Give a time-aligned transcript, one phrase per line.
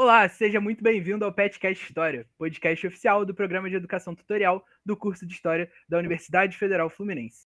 [0.00, 4.96] Olá, seja muito bem-vindo ao Petcast História, podcast oficial do programa de educação tutorial do
[4.96, 7.48] curso de História da Universidade Federal Fluminense.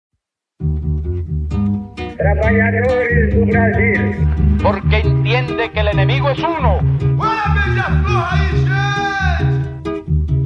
[2.17, 4.01] Trabalhadores do Brasil.
[4.63, 6.81] porque entiende que el enemigo es uno.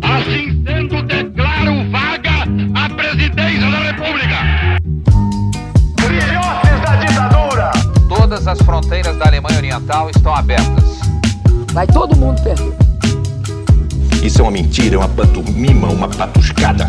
[0.02, 2.42] Assim sendo, declaro vaga
[2.74, 4.36] a presidência da República.
[6.00, 7.70] Filhotes da ditadura.
[8.08, 11.04] Todas as fronteiras da Alemanha Oriental estão abertas.
[11.75, 12.72] Vai todo mundo perder.
[14.25, 16.85] Isso é uma mentira, é uma pantomima, uma patuscada.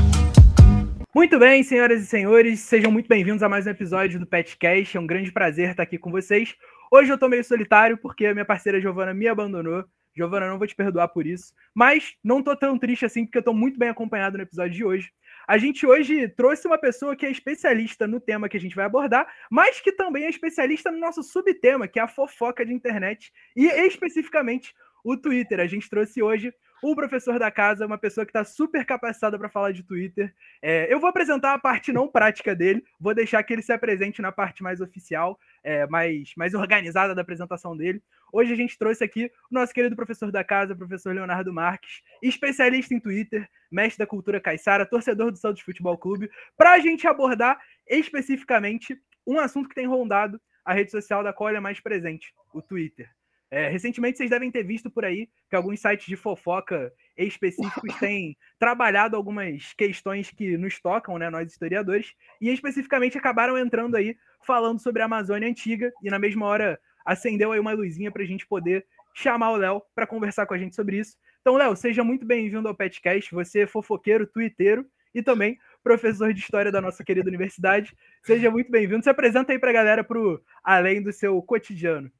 [1.11, 4.95] Muito bem, senhoras e senhores, sejam muito bem-vindos a mais um episódio do Petcast.
[4.95, 6.53] É um grande prazer estar aqui com vocês.
[6.91, 9.83] Hoje eu tô meio solitário porque a minha parceira Giovana me abandonou.
[10.15, 13.43] Giovana, não vou te perdoar por isso, mas não tô tão triste assim porque eu
[13.43, 15.09] tô muito bem acompanhado no episódio de hoje.
[15.47, 18.85] A gente hoje trouxe uma pessoa que é especialista no tema que a gente vai
[18.85, 23.31] abordar, mas que também é especialista no nosso subtema, que é a fofoca de internet
[23.55, 24.73] e especificamente
[25.03, 25.59] o Twitter.
[25.59, 29.49] A gente trouxe hoje o professor da casa, uma pessoa que está super capacitada para
[29.49, 30.33] falar de Twitter.
[30.61, 34.21] É, eu vou apresentar a parte não prática dele, vou deixar que ele se apresente
[34.21, 38.01] na parte mais oficial, é, mais, mais organizada da apresentação dele.
[38.31, 42.93] Hoje a gente trouxe aqui o nosso querido professor da casa, professor Leonardo Marques, especialista
[42.93, 47.59] em Twitter, mestre da cultura caiçara, torcedor do Santos Futebol Clube, para a gente abordar
[47.89, 52.31] especificamente um assunto que tem rondado a rede social da qual ele é mais presente,
[52.53, 53.09] o Twitter.
[53.49, 58.37] É, recentemente vocês devem ter visto por aí que alguns sites de fofoca específicos têm
[58.59, 64.79] trabalhado algumas questões que nos tocam, né, nós historiadores, e especificamente acabaram entrando aí falando
[64.79, 68.45] sobre a Amazônia Antiga, e na mesma hora acendeu aí uma luzinha para a gente
[68.45, 71.17] poder chamar o Léo para conversar com a gente sobre isso.
[71.41, 76.39] Então, Léo, seja muito bem-vindo ao Petcast, você é fofoqueiro, twitteiro e também professor de
[76.39, 77.95] História da nossa querida universidade.
[78.23, 79.03] Seja muito bem-vindo.
[79.03, 80.19] Se apresenta aí para a galera para
[80.63, 82.11] além do seu cotidiano.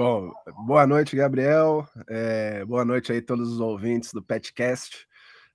[0.00, 0.32] Bom,
[0.64, 1.86] boa noite, Gabriel.
[2.08, 5.06] É, boa noite aí todos os ouvintes do Petcast.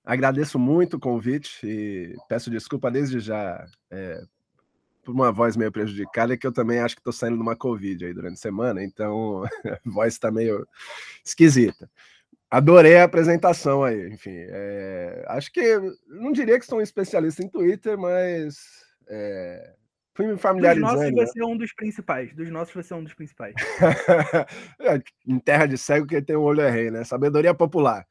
[0.04, 4.22] Agradeço muito o convite e peço desculpa desde já é,
[5.02, 8.04] por uma voz meio prejudicada, que eu também acho que estou saindo de uma Covid
[8.04, 10.64] aí durante a semana, então a voz está meio
[11.24, 11.90] esquisita.
[12.48, 14.30] Adorei a apresentação aí, enfim.
[14.30, 15.76] É, acho que
[16.06, 18.58] não diria que sou um especialista em Twitter, mas
[19.08, 19.74] é,
[20.16, 20.92] fui me Dos familiarizando.
[20.92, 21.26] nossos né?
[21.26, 22.34] você é um dos principais.
[22.34, 23.54] Dos nossos você é um dos principais.
[24.80, 27.04] É, em terra de cego que tem um olho é rei, né?
[27.04, 28.06] Sabedoria popular.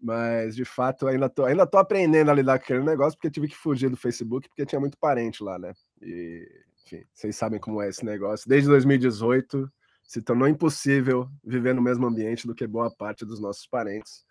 [0.00, 3.48] Mas, de fato, ainda tô, ainda tô aprendendo a lidar com aquele negócio, porque tive
[3.48, 5.72] que fugir do Facebook, porque tinha muito parente lá, né?
[6.02, 6.46] E,
[6.84, 8.48] enfim, vocês sabem como é esse negócio.
[8.48, 9.70] Desde 2018,
[10.02, 14.24] se tornou impossível viver no mesmo ambiente do que boa parte dos nossos parentes.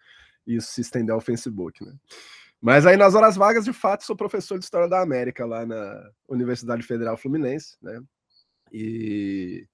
[0.46, 1.94] E isso se estendeu ao Facebook, né?
[2.64, 6.10] Mas aí, nas horas vagas, de fato, sou professor de História da América lá na
[6.30, 8.02] Universidade Federal Fluminense, né?
[8.72, 9.68] E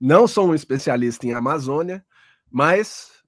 [0.00, 2.02] não sou um especialista em Amazônia,
[2.50, 3.22] mas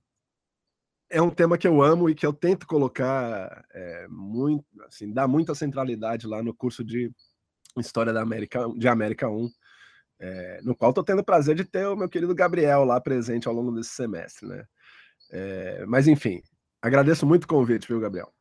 [1.11, 5.29] é um tema que eu amo e que eu tento colocar é, muito, assim, dar
[5.29, 7.13] muita centralidade lá no curso de
[7.77, 9.51] História da América, de América 1,
[10.19, 13.49] é, no qual estou tendo o prazer de ter o meu querido Gabriel lá presente
[13.49, 14.65] ao longo desse semestre, né?
[15.31, 16.43] É, mas enfim,
[16.81, 18.33] agradeço muito o convite, viu, Gabriel?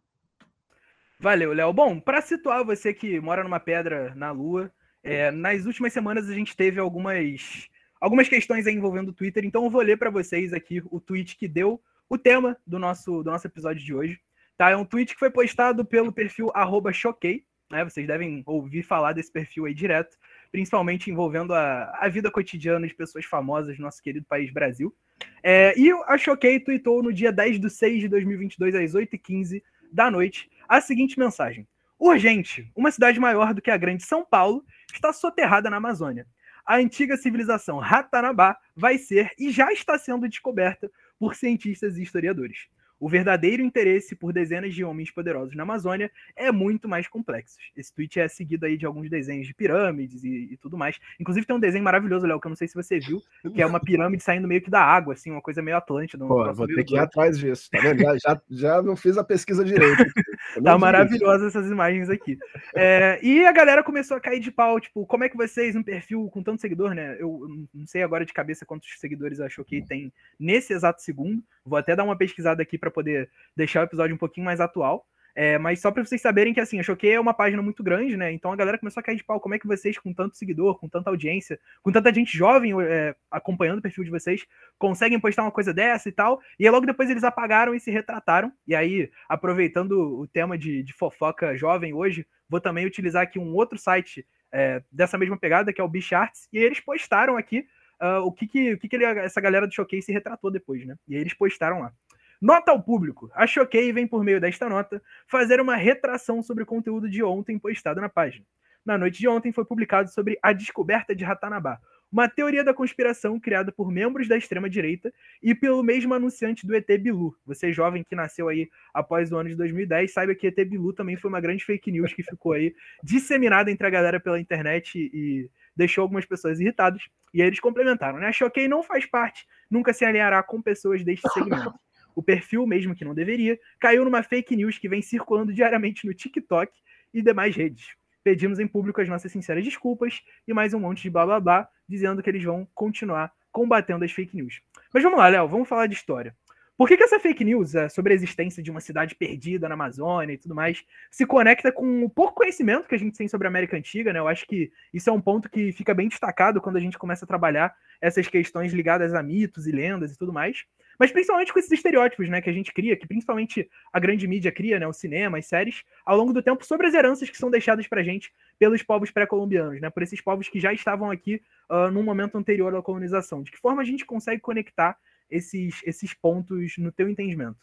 [1.20, 1.74] Valeu, Léo.
[1.74, 4.72] Bom, para situar você que mora numa pedra na Lua,
[5.04, 7.68] é, nas últimas semanas a gente teve algumas,
[8.00, 11.48] algumas questões envolvendo o Twitter, então eu vou ler para vocês aqui o tweet que
[11.48, 14.20] deu o tema do nosso, do nosso episódio de hoje.
[14.56, 14.70] Tá?
[14.70, 16.52] É um tweet que foi postado pelo perfil
[16.94, 17.84] choquei, né?
[17.84, 20.16] Vocês devem ouvir falar desse perfil aí direto,
[20.52, 24.96] principalmente envolvendo a, a vida cotidiana de pessoas famosas do nosso querido país Brasil.
[25.44, 29.62] É, e a Choquei tweetou no dia 10 de 6 de 2022, às 8h15
[29.92, 31.68] da noite, a seguinte mensagem.
[32.00, 34.64] Urgente, uma cidade maior do que a grande São Paulo
[34.94, 36.28] está soterrada na Amazônia.
[36.66, 42.68] A antiga civilização Ratanabá vai ser e já está sendo descoberta por cientistas e historiadores.
[43.00, 47.58] O verdadeiro interesse por dezenas de homens poderosos na Amazônia é muito mais complexo.
[47.76, 51.00] Esse tweet é seguido aí de alguns desenhos de pirâmides e, e tudo mais.
[51.20, 53.22] Inclusive tem um desenho maravilhoso, Léo, que eu não sei se você viu,
[53.54, 56.24] que é uma pirâmide saindo meio que da água, assim, uma coisa meio Atlântida.
[56.26, 58.02] um Pô, vou ter que ir atrás disso, tá vendo?
[58.02, 60.04] Já, já, já não fiz a pesquisa direito.
[60.64, 62.38] Tá vi maravilhosa essas imagens aqui.
[62.74, 65.84] É, e a galera começou a cair de pau, tipo, como é que vocês, um
[65.84, 67.18] perfil com tanto seguidor, né?
[67.20, 71.44] Eu não sei agora de cabeça quantos seguidores achou que tem nesse exato segundo.
[71.66, 75.06] Vou até dar uma pesquisada aqui para poder deixar o episódio um pouquinho mais atual.
[75.40, 78.18] É, mas só para vocês saberem que assim, a Choquei é uma página muito grande,
[78.18, 78.32] né?
[78.32, 79.40] Então a galera começou a cair de pau.
[79.40, 83.16] Como é que vocês, com tanto seguidor, com tanta audiência, com tanta gente jovem é,
[83.30, 84.48] acompanhando o perfil de vocês,
[84.80, 86.42] conseguem postar uma coisa dessa e tal?
[86.58, 88.52] E aí logo depois eles apagaram e se retrataram.
[88.68, 93.54] E aí, aproveitando o tema de, de fofoca jovem hoje, vou também utilizar aqui um
[93.54, 97.68] outro site é, dessa mesma pegada, que é o Bicharts, e eles postaram aqui
[98.02, 100.86] uh, o que, que, o que, que ele, essa galera do Choquei se retratou depois,
[100.86, 100.96] né?
[101.08, 101.94] E aí eles postaram lá.
[102.42, 103.32] Nota ao público.
[103.34, 107.58] A Choquei vem, por meio desta nota, fazer uma retração sobre o conteúdo de ontem
[107.58, 108.46] postado na página.
[108.86, 111.80] Na noite de ontem foi publicado sobre a descoberta de Ratanabá,
[112.12, 115.14] uma teoria da conspiração criada por membros da extrema-direita
[115.44, 117.36] e pelo mesmo anunciante do ET Bilu.
[117.46, 121.18] Você jovem que nasceu aí após o ano de 2010, saiba que ET Bilu também
[121.18, 122.74] foi uma grande fake news que ficou aí
[123.04, 127.04] disseminada entre a galera pela internet e deixou algumas pessoas irritadas.
[127.34, 128.28] E aí eles complementaram, né?
[128.28, 131.74] A Choquei não faz parte, nunca se alinhará com pessoas deste segmento.
[132.18, 136.16] O perfil, mesmo que não deveria, caiu numa fake news que vem circulando diariamente no
[136.16, 136.74] TikTok
[137.14, 137.90] e demais redes.
[138.24, 142.30] Pedimos em público as nossas sinceras desculpas e mais um monte de blá, dizendo que
[142.32, 144.64] eles vão continuar combatendo as fake news.
[144.92, 146.36] Mas vamos lá, Léo, vamos falar de história.
[146.76, 149.76] Por que, que essa fake news é, sobre a existência de uma cidade perdida na
[149.76, 153.46] Amazônia e tudo mais se conecta com o pouco conhecimento que a gente tem sobre
[153.46, 154.18] a América Antiga, né?
[154.18, 157.26] Eu acho que isso é um ponto que fica bem destacado quando a gente começa
[157.26, 160.66] a trabalhar essas questões ligadas a mitos e lendas e tudo mais.
[161.00, 164.52] Mas principalmente com esses estereótipos, né, que a gente cria, que principalmente a grande mídia
[164.52, 167.52] cria, né, o cinema, as séries, ao longo do tempo sobre as heranças que são
[167.52, 171.92] deixadas pra gente pelos povos pré-colombianos, né, por esses povos que já estavam aqui uh,
[171.92, 173.44] num momento anterior à colonização.
[173.44, 174.98] De que forma a gente consegue conectar
[175.30, 177.60] esses, esses pontos no teu entendimento?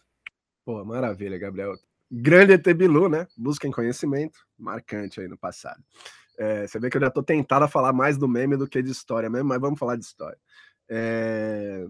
[0.64, 1.74] Pô, maravilha, Gabriel.
[2.10, 3.26] Grande ET Bilu, né?
[3.36, 5.82] Busca em conhecimento, marcante aí no passado.
[6.38, 8.82] É, você vê que eu já tô tentado a falar mais do meme do que
[8.82, 10.38] de história mesmo, mas vamos falar de história.
[10.88, 11.86] É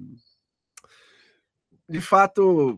[1.94, 2.76] de fato,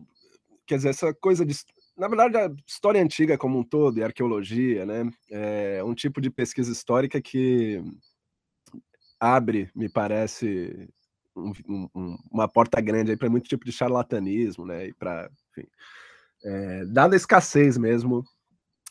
[0.67, 1.55] quer dizer, essa coisa de.
[1.97, 6.29] Na verdade, a história antiga como um todo, e arqueologia, né, é um tipo de
[6.29, 7.83] pesquisa histórica que
[9.19, 10.87] abre, me parece,
[11.35, 11.51] um,
[11.95, 15.67] um, uma porta grande para muito tipo de charlatanismo, né, e para, enfim,
[16.45, 18.23] é, dada a escassez mesmo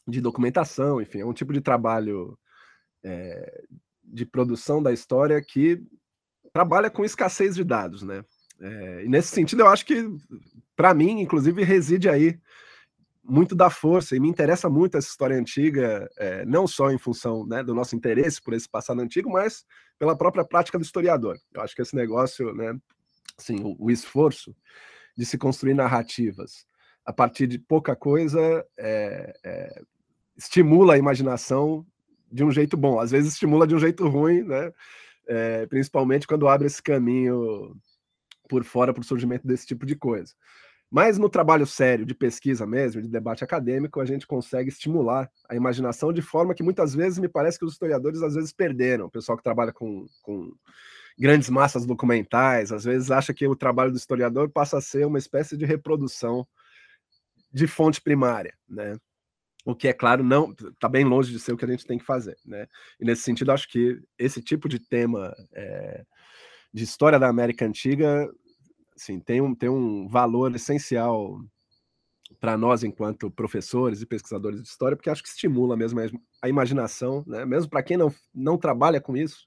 [0.09, 2.37] de documentação, enfim, é um tipo de trabalho
[3.05, 3.63] é,
[4.03, 5.81] de produção da história que
[6.53, 8.25] trabalha com escassez de dados, né?
[8.61, 10.09] É, e nesse sentido, eu acho que,
[10.75, 12.39] para mim, inclusive, reside aí
[13.29, 17.45] muito da força, e me interessa muito essa história antiga, é, não só em função
[17.45, 19.65] né, do nosso interesse por esse passado antigo, mas
[19.99, 21.37] pela própria prática do historiador.
[21.53, 22.79] Eu acho que esse negócio, né,
[23.37, 24.55] assim, o, o esforço
[25.17, 26.67] de se construir narrativas
[27.05, 29.83] a partir de pouca coisa é, é,
[30.37, 31.87] estimula a imaginação
[32.31, 34.73] de um jeito bom, às vezes estimula de um jeito ruim, né?
[35.29, 37.75] É, principalmente quando abre esse caminho
[38.49, 40.35] por fora para o surgimento desse tipo de coisa.
[40.91, 45.57] Mas no trabalho sério, de pesquisa mesmo, de debate acadêmico, a gente consegue estimular a
[45.57, 49.07] imaginação de forma que muitas vezes me parece que os historiadores às vezes perderam.
[49.07, 50.53] O pessoal que trabalha com, com
[51.19, 55.19] grandes massas documentais, às vezes acha que o trabalho do historiador passa a ser uma
[55.19, 56.47] espécie de reprodução
[57.53, 58.97] de fonte primária, né?
[59.65, 61.99] O que é claro não está bem longe de ser o que a gente tem
[61.99, 62.69] que fazer, né?
[63.01, 66.05] E nesse sentido acho que esse tipo de tema é,
[66.73, 68.31] de história da América Antiga,
[68.95, 71.41] assim, tem um, tem um valor essencial
[72.41, 76.01] para nós enquanto professores e pesquisadores de história, porque acho que estimula mesmo
[76.43, 77.45] a imaginação, né?
[77.45, 79.47] Mesmo para quem não, não trabalha com isso,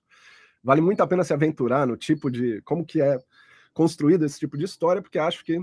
[0.63, 3.17] vale muito a pena se aventurar no tipo de como que é
[3.73, 5.59] construído esse tipo de história, porque acho que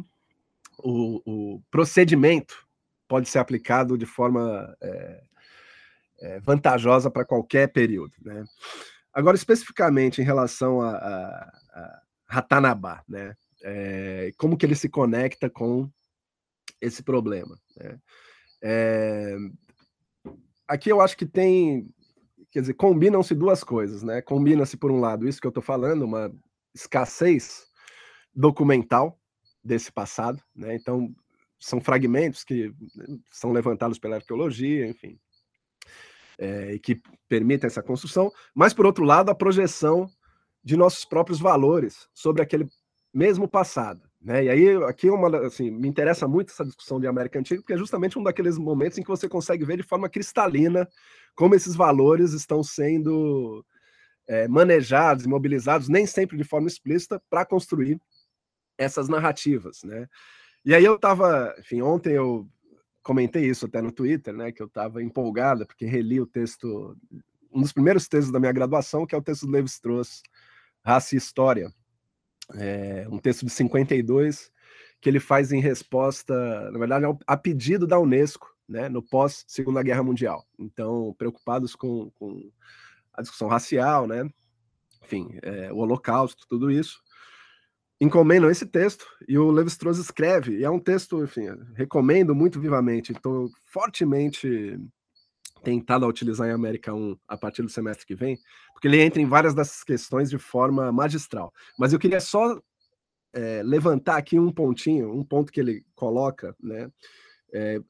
[0.79, 2.67] o, o procedimento
[3.09, 5.23] pode ser aplicado de forma é,
[6.21, 8.45] é, vantajosa para qualquer período, né?
[9.17, 13.35] Agora, especificamente em relação a, a, a Ratanabá, né?
[13.65, 15.91] É, como que ele se conecta com
[16.83, 17.59] esse problema?
[17.79, 17.99] Né?
[18.63, 19.37] É,
[20.69, 21.89] aqui eu acho que tem,
[22.51, 24.21] quer dizer, combinam-se duas coisas, né?
[24.21, 26.31] Combina-se, por um lado, isso que eu estou falando, uma
[26.75, 27.65] escassez
[28.35, 29.19] documental
[29.65, 30.75] desse passado, né?
[30.75, 31.11] Então,
[31.59, 32.71] são fragmentos que
[33.33, 35.19] são levantados pela arqueologia, enfim,
[36.39, 40.09] é, e que permitem essa construção, mas, por outro lado, a projeção
[40.63, 42.69] de nossos próprios valores sobre aquele
[43.13, 44.03] mesmo passado.
[44.21, 44.45] Né?
[44.45, 47.79] E aí, aqui uma, assim, me interessa muito essa discussão de América Antiga, porque é
[47.79, 50.89] justamente um daqueles momentos em que você consegue ver de forma cristalina
[51.35, 53.65] como esses valores estão sendo
[54.27, 58.01] é, manejados mobilizados, nem sempre de forma explícita, para construir
[58.77, 59.83] essas narrativas.
[59.85, 60.09] Né?
[60.65, 62.49] E aí eu estava, enfim, ontem eu
[63.07, 66.97] comentei isso até no Twitter, né, que eu estava empolgada porque reli o texto,
[67.53, 70.25] um dos primeiros textos da minha graduação, que é o texto do Levi-Strauss,
[70.85, 71.73] Raça e História,
[72.55, 74.51] é, um texto de 52
[75.01, 76.35] que ele faz em resposta,
[76.73, 80.45] na verdade, a pedido da Unesco, né, no pós Segunda Guerra Mundial.
[80.59, 82.51] Então, preocupados com, com
[83.13, 84.29] a discussão racial, né,
[85.05, 87.06] enfim, é, o Holocausto, tudo isso
[88.01, 92.61] encomendam esse texto e o Levi Strauss escreve, e é um texto, enfim, recomendo muito
[92.61, 94.79] vivamente, estou fortemente
[95.63, 98.39] tentado a utilizar em América 1 a partir do semestre que vem,
[98.73, 101.53] porque ele entra em várias dessas questões de forma magistral.
[101.79, 102.61] Mas eu queria só
[103.33, 106.89] é, levantar aqui um pontinho, um ponto que ele coloca, né?
[107.53, 107.81] É,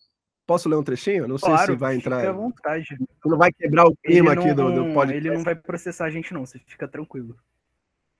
[0.46, 1.26] posso ler um trechinho?
[1.28, 2.20] Não Claro, sei se vai entrar.
[2.20, 2.86] Fica à vontade.
[3.24, 5.26] Não vai quebrar o clima Ele aqui do, não- do podcast.
[5.26, 6.46] Ele não vai processar a gente, não.
[6.46, 7.36] Você fica tranquilo.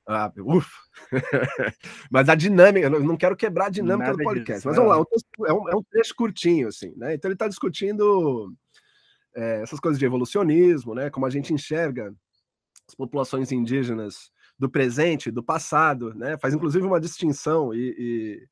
[0.07, 0.71] Ah, ufa.
[2.11, 4.53] mas a dinâmica, eu não- quero quebrar a dinâmica Nada do podcast.
[4.55, 7.15] disso, mas vamos lá, é um, é um trecho curtinho, assim, né?
[7.15, 8.55] Então ele está discutindo
[9.35, 11.11] é, essas coisas de evolucionismo, né?
[11.11, 12.15] Como a gente enxerga
[12.89, 16.39] as populações indígenas do presente, do passado, né?
[16.39, 18.49] Faz inclusive uma distinção e, e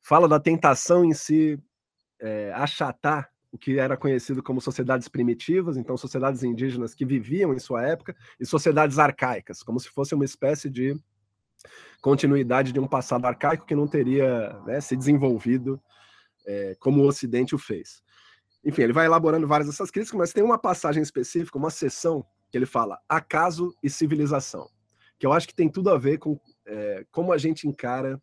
[0.00, 1.58] fala da tentação em si
[2.20, 7.58] é, achatar o que era conhecido como sociedades primitivas, então sociedades indígenas que viviam em
[7.58, 10.98] sua época, e sociedades arcaicas, como se fosse uma espécie de
[12.00, 15.80] continuidade de um passado arcaico que não teria né, se desenvolvido
[16.46, 18.02] é, como o Ocidente o fez.
[18.64, 22.58] Enfim, ele vai elaborando várias dessas críticas, mas tem uma passagem específica, uma seção que
[22.58, 24.68] ele fala acaso e civilização,
[25.18, 28.20] que eu acho que tem tudo a ver com é, como a gente encara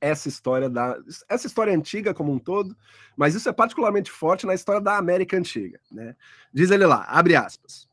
[0.00, 0.96] essa história da
[1.28, 2.76] essa história antiga como um todo,
[3.16, 6.14] mas isso é particularmente forte na história da América antiga, né?
[6.52, 7.88] Diz ele lá, abre aspas,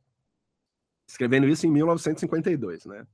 [1.08, 3.06] escrevendo isso em 1952, né?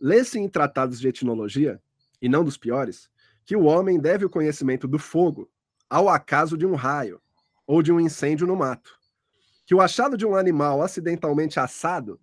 [0.00, 1.80] Lê-se em tratados de etnologia,
[2.20, 3.10] e não dos piores,
[3.44, 5.50] que o homem deve o conhecimento do fogo
[5.88, 7.20] ao acaso de um raio
[7.66, 8.98] ou de um incêndio no mato.
[9.66, 12.20] Que o achado de um animal acidentalmente assado,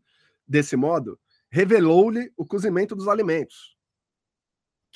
[0.48, 3.77] desse modo, revelou-lhe o cozimento dos alimentos.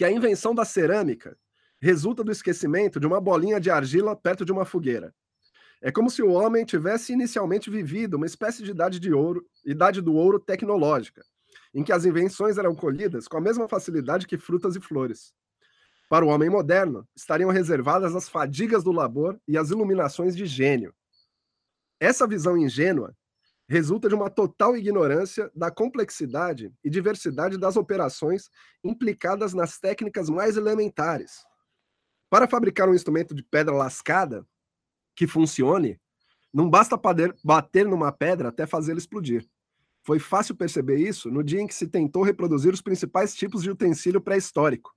[0.01, 1.37] Que a invenção da cerâmica
[1.79, 5.13] resulta do esquecimento de uma bolinha de argila perto de uma fogueira.
[5.79, 10.01] É como se o homem tivesse inicialmente vivido uma espécie de idade de ouro, idade
[10.01, 11.23] do ouro tecnológica,
[11.71, 15.35] em que as invenções eram colhidas com a mesma facilidade que frutas e flores.
[16.09, 20.95] Para o homem moderno, estariam reservadas as fadigas do labor e as iluminações de gênio.
[21.99, 23.15] Essa visão ingênua
[23.71, 28.49] resulta de uma total ignorância da complexidade e diversidade das operações
[28.83, 31.45] implicadas nas técnicas mais elementares.
[32.29, 34.45] Para fabricar um instrumento de pedra lascada
[35.15, 35.97] que funcione,
[36.53, 36.99] não basta
[37.41, 39.47] bater numa pedra até fazê-la explodir.
[40.03, 43.69] Foi fácil perceber isso no dia em que se tentou reproduzir os principais tipos de
[43.69, 44.91] utensílio pré-histórico.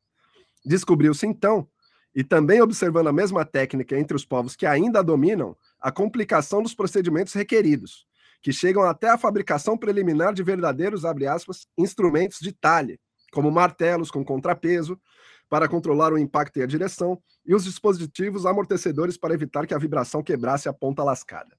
[0.67, 1.69] Descobriu-se então,
[2.13, 6.61] e também observando a mesma técnica entre os povos que ainda a dominam, a complicação
[6.61, 8.05] dos procedimentos requeridos,
[8.45, 13.01] que chegam até a fabricação preliminar de verdadeiros, abre aspas, instrumentos de talhe,
[13.33, 15.01] como martelos com contrapeso,
[15.49, 19.79] para controlar o impacto e a direção, e os dispositivos amortecedores para evitar que a
[19.79, 21.57] vibração quebrasse a ponta lascada.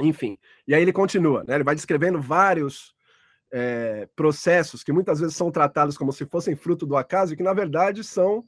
[0.00, 1.56] Enfim, e aí ele continua, né?
[1.56, 2.94] ele vai descrevendo vários
[3.52, 7.42] é, processos que muitas vezes são tratados como se fossem fruto do acaso e que,
[7.42, 8.46] na verdade, são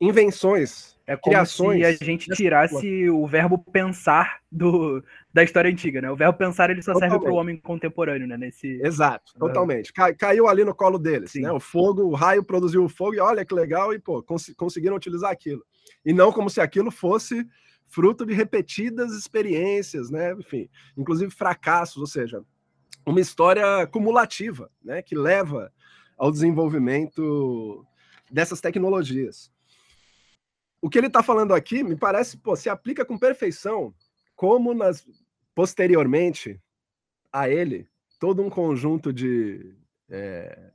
[0.00, 1.78] invenções, É como criações.
[1.98, 5.02] se a gente tirasse o verbo pensar do,
[5.32, 6.10] da história antiga, né?
[6.10, 7.40] O verbo pensar ele só serve para o Totalmente.
[7.40, 8.36] homem contemporâneo, né?
[8.36, 8.80] Nesse...
[8.82, 9.46] Exato, Aham.
[9.46, 9.92] totalmente.
[9.92, 11.42] Cai- caiu ali no colo deles, Sim.
[11.42, 11.52] né?
[11.52, 14.96] O fogo, o raio produziu o fogo e olha que legal, e pô, cons- conseguiram
[14.96, 15.62] utilizar aquilo.
[16.04, 17.46] E não como se aquilo fosse
[17.86, 20.32] fruto de repetidas experiências, né?
[20.32, 22.42] Enfim, inclusive fracassos, ou seja,
[23.04, 25.02] uma história cumulativa, né?
[25.02, 25.72] Que leva
[26.16, 27.84] ao desenvolvimento
[28.30, 29.50] dessas tecnologias.
[30.82, 33.94] O que ele está falando aqui me parece, pô, se aplica com perfeição,
[34.34, 35.06] como nas
[35.54, 36.60] posteriormente
[37.32, 39.76] a ele todo um conjunto de.
[40.08, 40.56] É...
[40.58, 40.72] Não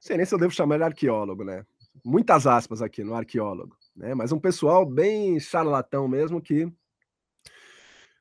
[0.00, 1.64] sei nem se eu devo chamar de arqueólogo, né?
[2.04, 4.14] Muitas aspas aqui no arqueólogo, né?
[4.14, 6.70] Mas um pessoal bem charlatão mesmo que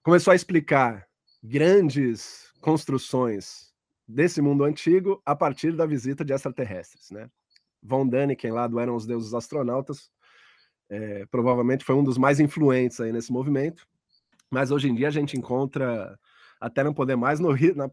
[0.04, 1.08] começou a explicar
[1.42, 3.74] grandes construções
[4.08, 7.30] desse mundo antigo a partir da visita de extraterrestres, né?
[7.82, 10.10] Von Däniken lá do Eram os Deuses Astronautas
[10.94, 13.88] é, provavelmente foi um dos mais influentes aí nesse movimento,
[14.48, 16.18] mas hoje em dia a gente encontra
[16.62, 17.90] até não poder mais no na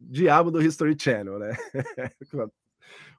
[0.00, 1.54] diabo do History Channel, né?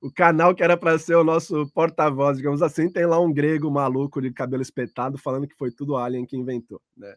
[0.01, 3.69] o canal que era para ser o nosso porta-voz, digamos assim, tem lá um grego
[3.69, 7.15] maluco de cabelo espetado falando que foi tudo Alien que inventou, né?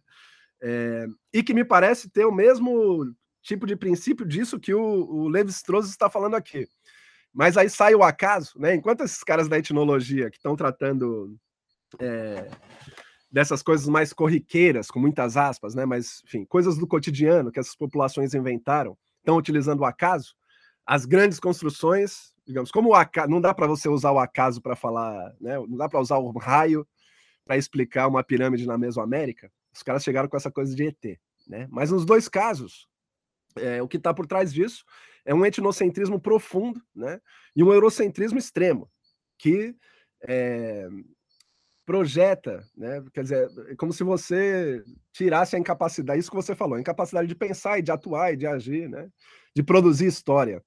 [0.60, 5.28] É, e que me parece ter o mesmo tipo de princípio disso que o, o
[5.28, 6.68] Levi-Strauss está falando aqui.
[7.32, 8.74] Mas aí sai o acaso, né?
[8.74, 11.34] Enquanto esses caras da etnologia que estão tratando
[12.00, 12.50] é,
[13.30, 15.86] dessas coisas mais corriqueiras, com muitas aspas, né?
[15.86, 20.34] Mas, enfim, coisas do cotidiano que essas populações inventaram, estão utilizando o acaso.
[20.84, 24.76] As grandes construções, digamos, como o acaso, não dá para você usar o acaso para
[24.76, 25.56] falar, né?
[25.56, 26.86] Não dá para usar o raio
[27.44, 29.50] para explicar uma pirâmide na Mesoamérica.
[29.74, 31.18] Os caras chegaram com essa coisa de ET,
[31.48, 31.66] né?
[31.70, 32.86] Mas nos dois casos,
[33.56, 34.84] é, o que está por trás disso
[35.24, 37.20] é um etnocentrismo profundo, né?
[37.56, 38.90] E um eurocentrismo extremo,
[39.38, 39.74] que
[40.22, 40.88] é,
[41.84, 43.02] projeta, né?
[43.12, 47.28] Quer dizer, é como se você tirasse a incapacidade, isso que você falou, a incapacidade
[47.28, 49.08] de pensar e de atuar e de agir, né?
[49.54, 50.62] De produzir história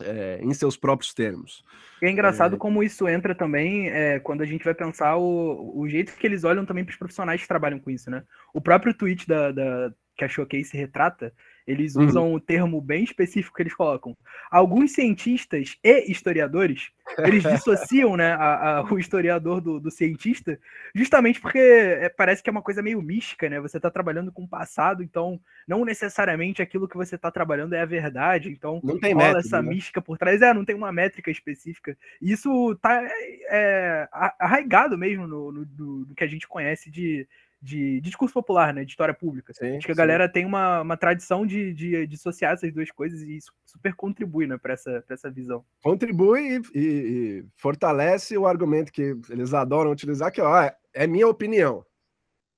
[0.00, 1.64] é, em seus próprios termos.
[2.00, 2.58] E é engraçado é...
[2.58, 6.44] como isso entra também é, quando a gente vai pensar o, o jeito que eles
[6.44, 8.22] olham também para os profissionais que trabalham com isso, né?
[8.54, 11.32] O próprio tweet da, da que a Showcase retrata,
[11.68, 12.06] eles uhum.
[12.06, 14.16] usam um termo bem específico que eles colocam.
[14.50, 20.58] Alguns cientistas e historiadores, eles dissociam né, a, a, o historiador do, do, cientista,
[20.94, 23.60] justamente porque é, parece que é uma coisa meio mística, né?
[23.60, 27.82] Você está trabalhando com o passado, então não necessariamente aquilo que você está trabalhando é
[27.82, 28.48] a verdade.
[28.48, 29.68] Então não tem essa né?
[29.68, 31.94] mística por trás, é, não tem uma métrica específica.
[32.22, 33.06] E isso está
[33.50, 34.08] é,
[34.38, 37.28] arraigado mesmo no, no, no que a gente conhece de
[37.60, 38.84] de, de, discurso popular, né?
[38.84, 39.52] De história pública.
[39.52, 39.98] Sim, Acho que a sim.
[39.98, 44.46] galera tem uma, uma tradição de, de, associar essas duas coisas e isso super contribui
[44.46, 45.64] né, para essa, essa visão.
[45.82, 51.84] Contribui e, e, fortalece o argumento que eles adoram utilizar, que ó, é minha opinião.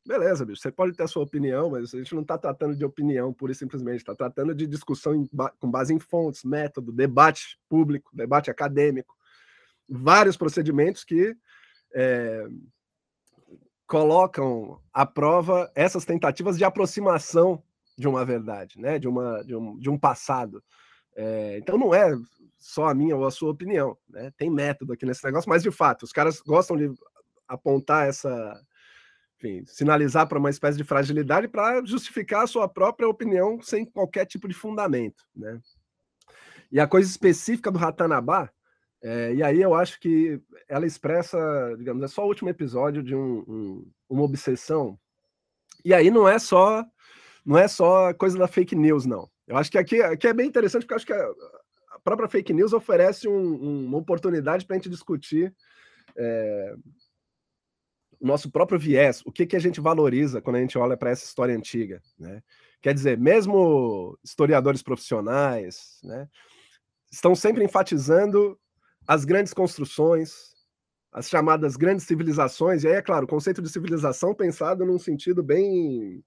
[0.06, 2.84] Beleza, bicho, você pode ter a sua opinião, mas a gente não está tratando de
[2.84, 5.28] opinião pura e simplesmente, está tratando de discussão em,
[5.58, 9.14] com base em fontes, método, debate público, debate acadêmico,
[9.88, 11.36] vários procedimentos que
[11.94, 12.46] é,
[13.90, 17.60] colocam à prova essas tentativas de aproximação
[17.98, 19.00] de uma verdade, né?
[19.00, 20.62] de, uma, de, um, de um passado.
[21.16, 22.16] É, então não é
[22.56, 24.30] só a minha ou a sua opinião, né?
[24.36, 26.88] tem método aqui nesse negócio, mas de fato, os caras gostam de
[27.48, 28.62] apontar essa,
[29.36, 34.24] enfim, sinalizar para uma espécie de fragilidade para justificar a sua própria opinião sem qualquer
[34.24, 35.24] tipo de fundamento.
[35.34, 35.60] Né?
[36.70, 38.52] E a coisa específica do Ratanabá
[39.02, 41.38] é, e aí eu acho que ela expressa,
[41.78, 44.98] digamos, é só o último episódio de um, um, uma obsessão.
[45.84, 46.84] E aí não é só
[47.44, 49.30] não é só coisa da fake news, não.
[49.46, 51.30] Eu acho que aqui, aqui é bem interessante, porque acho que a,
[51.92, 55.54] a própria fake news oferece um, uma oportunidade para a gente discutir
[56.16, 56.74] é,
[58.20, 61.10] o nosso próprio viés, o que, que a gente valoriza quando a gente olha para
[61.10, 62.02] essa história antiga.
[62.18, 62.42] Né?
[62.82, 66.28] Quer dizer, mesmo historiadores profissionais né,
[67.10, 68.58] estão sempre enfatizando
[69.06, 70.50] as grandes construções,
[71.12, 75.42] as chamadas grandes civilizações, e aí, é claro, o conceito de civilização pensado num sentido
[75.42, 76.22] bem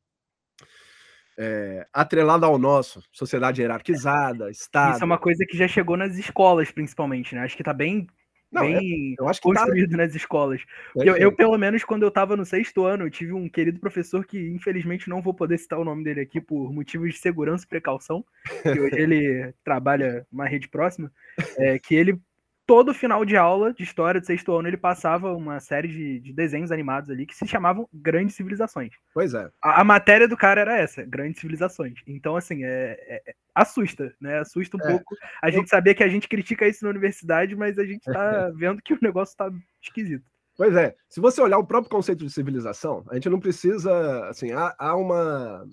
[1.38, 4.96] é, atrelado ao nosso, sociedade hierarquizada, Estado.
[4.96, 7.42] Isso é uma coisa que já chegou nas escolas, principalmente, né?
[7.42, 8.08] Acho que está bem,
[8.52, 9.98] Não, é, bem que tá construído tá...
[9.98, 10.62] nas escolas.
[10.98, 13.80] É eu, eu, pelo menos, quando eu estava no sexto ano, eu tive um querido
[13.80, 17.66] professor que, infelizmente, não vou poder citar o nome dele aqui por motivos de segurança
[17.66, 18.24] e precaução,
[18.62, 21.12] que hoje ele trabalha uma rede próxima,
[21.58, 22.20] é, que ele
[22.66, 26.34] todo final de aula de história do sexto ano ele passava uma série de, de,
[26.34, 28.94] desenhos animados ali que se chamavam Grandes Civilizações.
[29.14, 29.50] Pois é.
[29.62, 32.00] A, a matéria do cara era essa, Grandes Civilizações.
[32.08, 34.40] Então, assim, é, é, é assusta, né?
[34.40, 34.92] Assusta um é.
[34.92, 35.16] pouco.
[35.42, 38.82] A gente sabia que a gente critica isso na universidade, mas a gente tá vendo
[38.82, 40.26] que o negócio tá esquisito.
[40.56, 40.96] Pois é.
[41.10, 44.96] Se você olhar o próprio conceito de civilização, a gente não precisa, assim, há, há
[44.96, 45.68] uma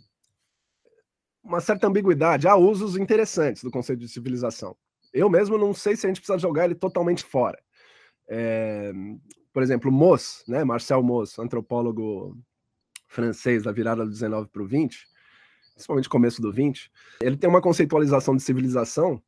[1.43, 4.77] uma certa ambiguidade, há usos interessantes do conceito de civilização
[5.13, 7.59] eu mesmo não sei se a gente precisa jogar ele totalmente fora.
[8.29, 8.93] É,
[9.53, 12.37] por exemplo, Moss, né, Marcel Moss, antropólogo
[13.09, 15.07] francês da virada do 19 para o 20,
[15.75, 19.21] principalmente começo do 20, ele tem uma conceitualização de civilização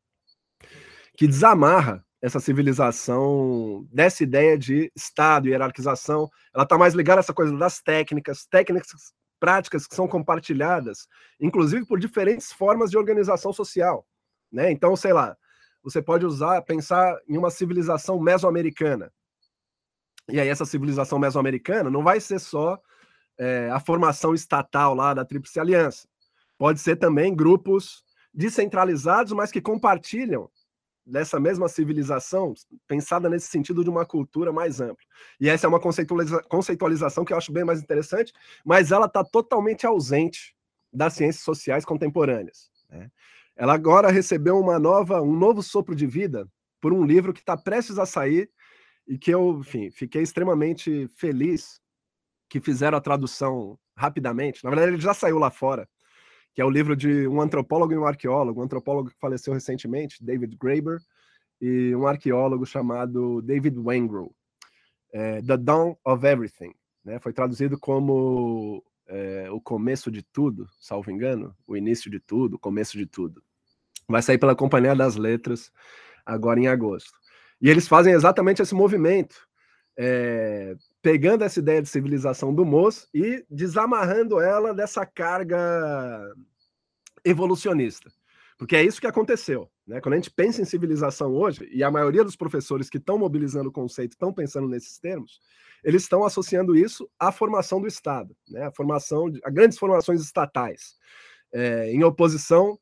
[1.16, 6.30] que desamarra essa civilização dessa ideia de Estado, hierarquização.
[6.54, 11.08] Ela está mais ligada a essa coisa das técnicas, técnicas práticas que são compartilhadas,
[11.40, 14.06] inclusive por diferentes formas de organização social.
[14.52, 14.70] Né?
[14.70, 15.36] Então, sei lá,
[15.82, 19.12] você pode usar, pensar em uma civilização mesoamericana.
[20.28, 22.80] E aí, essa civilização mesoamericana não vai ser só
[23.38, 26.06] é, a formação estatal lá da Tríplice Aliança.
[26.56, 30.48] Pode ser também grupos descentralizados, mas que compartilham
[31.04, 32.54] dessa mesma civilização,
[32.86, 35.04] pensada nesse sentido de uma cultura mais ampla.
[35.40, 38.32] E essa é uma conceitualiza conceitualização que eu acho bem mais interessante,
[38.64, 40.54] mas ela está totalmente ausente
[40.92, 42.70] das ciências sociais contemporâneas.
[42.88, 43.10] Né?
[43.62, 46.48] Ela agora recebeu uma nova, um novo sopro de vida
[46.80, 48.50] por um livro que está prestes a sair
[49.06, 51.80] e que eu, enfim, fiquei extremamente feliz
[52.50, 54.64] que fizeram a tradução rapidamente.
[54.64, 55.88] Na verdade, ele já saiu lá fora,
[56.52, 60.24] que é o livro de um antropólogo e um arqueólogo, um antropólogo que faleceu recentemente,
[60.24, 60.98] David Graeber,
[61.60, 64.34] e um arqueólogo chamado David Wengrow,
[65.12, 66.74] é, The Dawn of Everything.
[67.04, 67.20] Né?
[67.20, 72.58] Foi traduzido como é, o começo de tudo, salvo engano, o início de tudo, o
[72.58, 73.40] começo de tudo.
[74.08, 75.70] Vai sair pela Companhia das Letras
[76.24, 77.12] agora em agosto.
[77.60, 79.36] E eles fazem exatamente esse movimento,
[79.96, 86.34] é, pegando essa ideia de civilização do moço e desamarrando ela dessa carga
[87.24, 88.10] evolucionista.
[88.58, 89.68] Porque é isso que aconteceu.
[89.86, 90.00] Né?
[90.00, 93.68] Quando a gente pensa em civilização hoje, e a maioria dos professores que estão mobilizando
[93.68, 95.40] o conceito estão pensando nesses termos,
[95.82, 98.66] eles estão associando isso à formação do Estado, né?
[98.66, 100.94] a formação de, a grandes formações estatais,
[101.52, 102.78] é, em oposição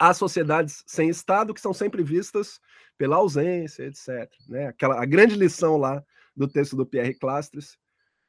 [0.00, 2.58] às sociedades sem Estado, que são sempre vistas
[2.96, 4.32] pela ausência, etc.
[4.48, 4.68] Né?
[4.68, 6.02] Aquela, a grande lição lá
[6.34, 7.76] do texto do Pierre Clastres,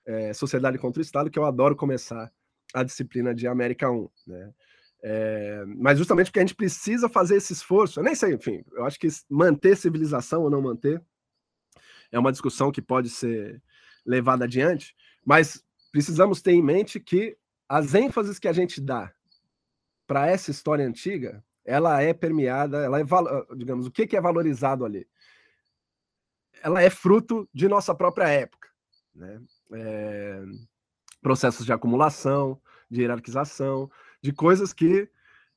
[0.06, 2.30] é, Sociedade contra o Estado, que eu adoro começar
[2.74, 4.10] a disciplina de América 1.
[4.28, 4.54] Né?
[5.02, 8.86] É, mas justamente porque a gente precisa fazer esse esforço, eu nem sei, enfim, eu
[8.86, 11.02] acho que manter civilização ou não manter
[12.12, 13.64] é uma discussão que pode ser
[14.06, 14.94] levada adiante,
[15.26, 19.12] mas precisamos ter em mente que as ênfases que a gente dá
[20.06, 23.04] para essa história antiga, ela é permeada, ela é,
[23.56, 25.08] digamos, o que, que é valorizado ali?
[26.64, 28.70] Ela é fruto de nossa própria época,
[29.14, 29.42] né?
[29.74, 30.44] É,
[31.22, 33.90] processos de acumulação, de hierarquização,
[34.22, 35.10] de coisas que.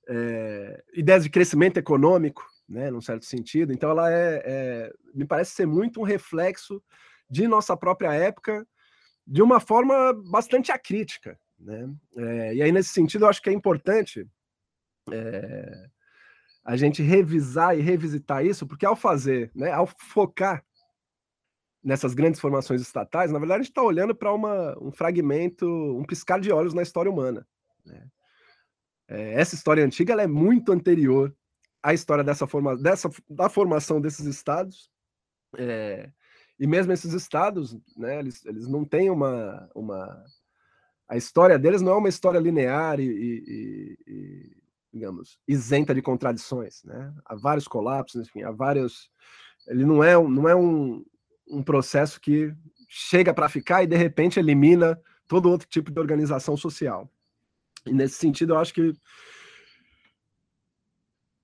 [0.06, 3.72] É, ideias de crescimento econômico, né, num certo sentido.
[3.72, 6.82] Então, ela é, é, me parece ser muito um reflexo
[7.28, 8.66] de nossa própria época,
[9.26, 11.38] de uma forma bastante acrítica.
[11.58, 11.90] Né?
[12.16, 14.28] É, e aí, nesse sentido, eu acho que é importante
[15.10, 15.88] é,
[16.64, 20.64] a gente revisar e revisitar isso, porque ao fazer, né, ao focar
[21.82, 26.40] nessas grandes formações estatais, na verdade, a gente está olhando para um fragmento, um piscar
[26.40, 27.46] de olhos na história humana.
[27.84, 28.06] Né?
[29.06, 31.36] É, essa história antiga é muito anterior
[31.82, 34.90] à história dessa forma, dessa, da formação desses estados.
[35.58, 36.10] É,
[36.58, 40.24] e mesmo esses estados, né, eles, eles não têm uma, uma.
[41.06, 44.63] A história deles não é uma história linear e, e, e
[44.94, 46.84] digamos, isenta de contradições.
[46.84, 47.12] Né?
[47.26, 49.10] Há vários colapsos, enfim, há vários.
[49.66, 51.04] Ele não é, não é um,
[51.48, 52.54] um processo que
[52.88, 57.10] chega para ficar e de repente elimina todo outro tipo de organização social.
[57.84, 58.94] E nesse sentido, eu acho que,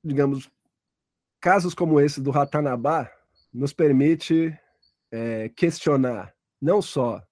[0.04, 0.48] digamos,
[1.40, 3.10] casos como esse do Ratanabá
[3.52, 4.56] nos permite
[5.10, 7.22] é, questionar não só,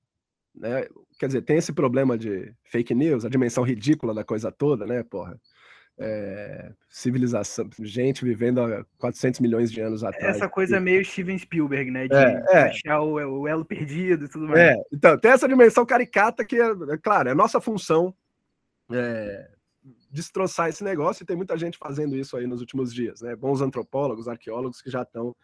[0.54, 4.86] né, quer dizer, tem esse problema de fake news, a dimensão ridícula da coisa toda,
[4.86, 5.38] né, porra?
[6.00, 10.36] É, civilização, gente vivendo há 400 milhões de anos atrás.
[10.36, 10.80] Essa coisa e...
[10.80, 12.06] meio Steven Spielberg, né?
[12.06, 12.62] De é, é.
[12.68, 14.60] achar o, o, elo perdido e tudo mais.
[14.60, 18.14] É, então, tem essa dimensão caricata que, é, é claro, é nossa função
[18.92, 19.50] é,
[20.10, 23.36] destroçar esse negócio, e tem muita gente fazendo isso aí nos últimos dias, né?
[23.36, 25.34] Bons antropólogos, arqueólogos que já estão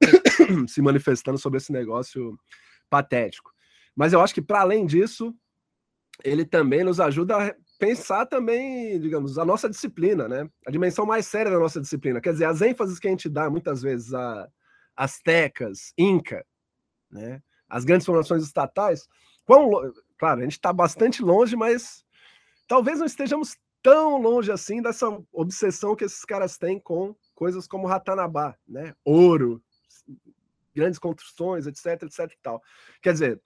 [0.66, 2.38] se manifestando sobre esse negócio
[2.88, 3.52] patético.
[3.94, 5.34] Mas eu acho que, para além disso,
[6.24, 10.48] ele também nos ajuda a pensar também, digamos, a nossa disciplina, né?
[10.64, 12.20] A dimensão mais séria da nossa disciplina.
[12.20, 14.48] Quer dizer, as ênfases que a gente dá muitas vezes a
[14.94, 16.46] astecas, inca,
[17.10, 17.42] né?
[17.68, 19.08] As grandes formações estatais,
[19.44, 19.68] quão,
[20.16, 22.04] claro, a gente está bastante longe, mas
[22.68, 27.88] talvez não estejamos tão longe assim dessa obsessão que esses caras têm com coisas como
[27.88, 28.94] Ratanabá, né?
[29.04, 29.60] Ouro,
[30.72, 32.62] grandes construções, etc, etc e tal.
[33.02, 33.42] Quer dizer,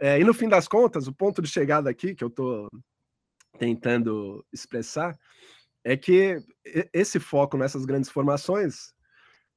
[0.00, 2.68] é, e no fim das contas, o ponto de chegada aqui que eu estou
[3.56, 5.16] tentando expressar
[5.84, 6.42] é que
[6.92, 8.92] esse foco nessas grandes formações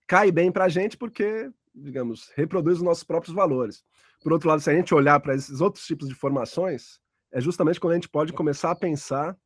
[0.07, 3.83] cai bem para a gente porque, digamos, reproduz os nossos próprios valores.
[4.21, 6.99] Por outro lado, se a gente olhar para esses outros tipos de formações,
[7.31, 9.38] é justamente quando a gente pode começar a pensar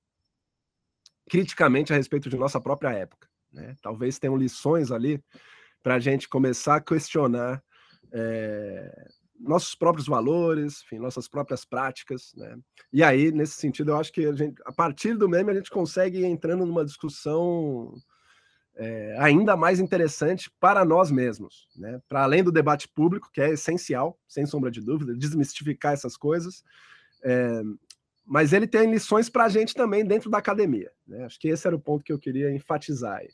[1.30, 3.30] criticamente a respeito de nossa própria época.
[3.52, 3.76] Né?
[3.82, 5.24] Talvez tenham lições ali
[5.82, 7.64] para a gente começar a questionar
[8.12, 9.08] é,
[9.40, 12.34] nossos próprios valores, enfim, nossas próprias práticas.
[12.36, 12.58] Né?
[12.92, 15.70] E aí, nesse sentido, eu acho que a, gente, a partir do meme a gente
[15.70, 17.94] consegue ir entrando numa discussão
[18.76, 22.02] é, ainda mais interessante para nós mesmos, né?
[22.08, 26.64] para além do debate público, que é essencial, sem sombra de dúvida, desmistificar essas coisas,
[27.24, 27.62] é,
[28.26, 30.92] mas ele tem lições para a gente também dentro da academia.
[31.08, 31.26] Né?
[31.26, 33.18] Acho que esse era o ponto que eu queria enfatizar.
[33.18, 33.30] Aí.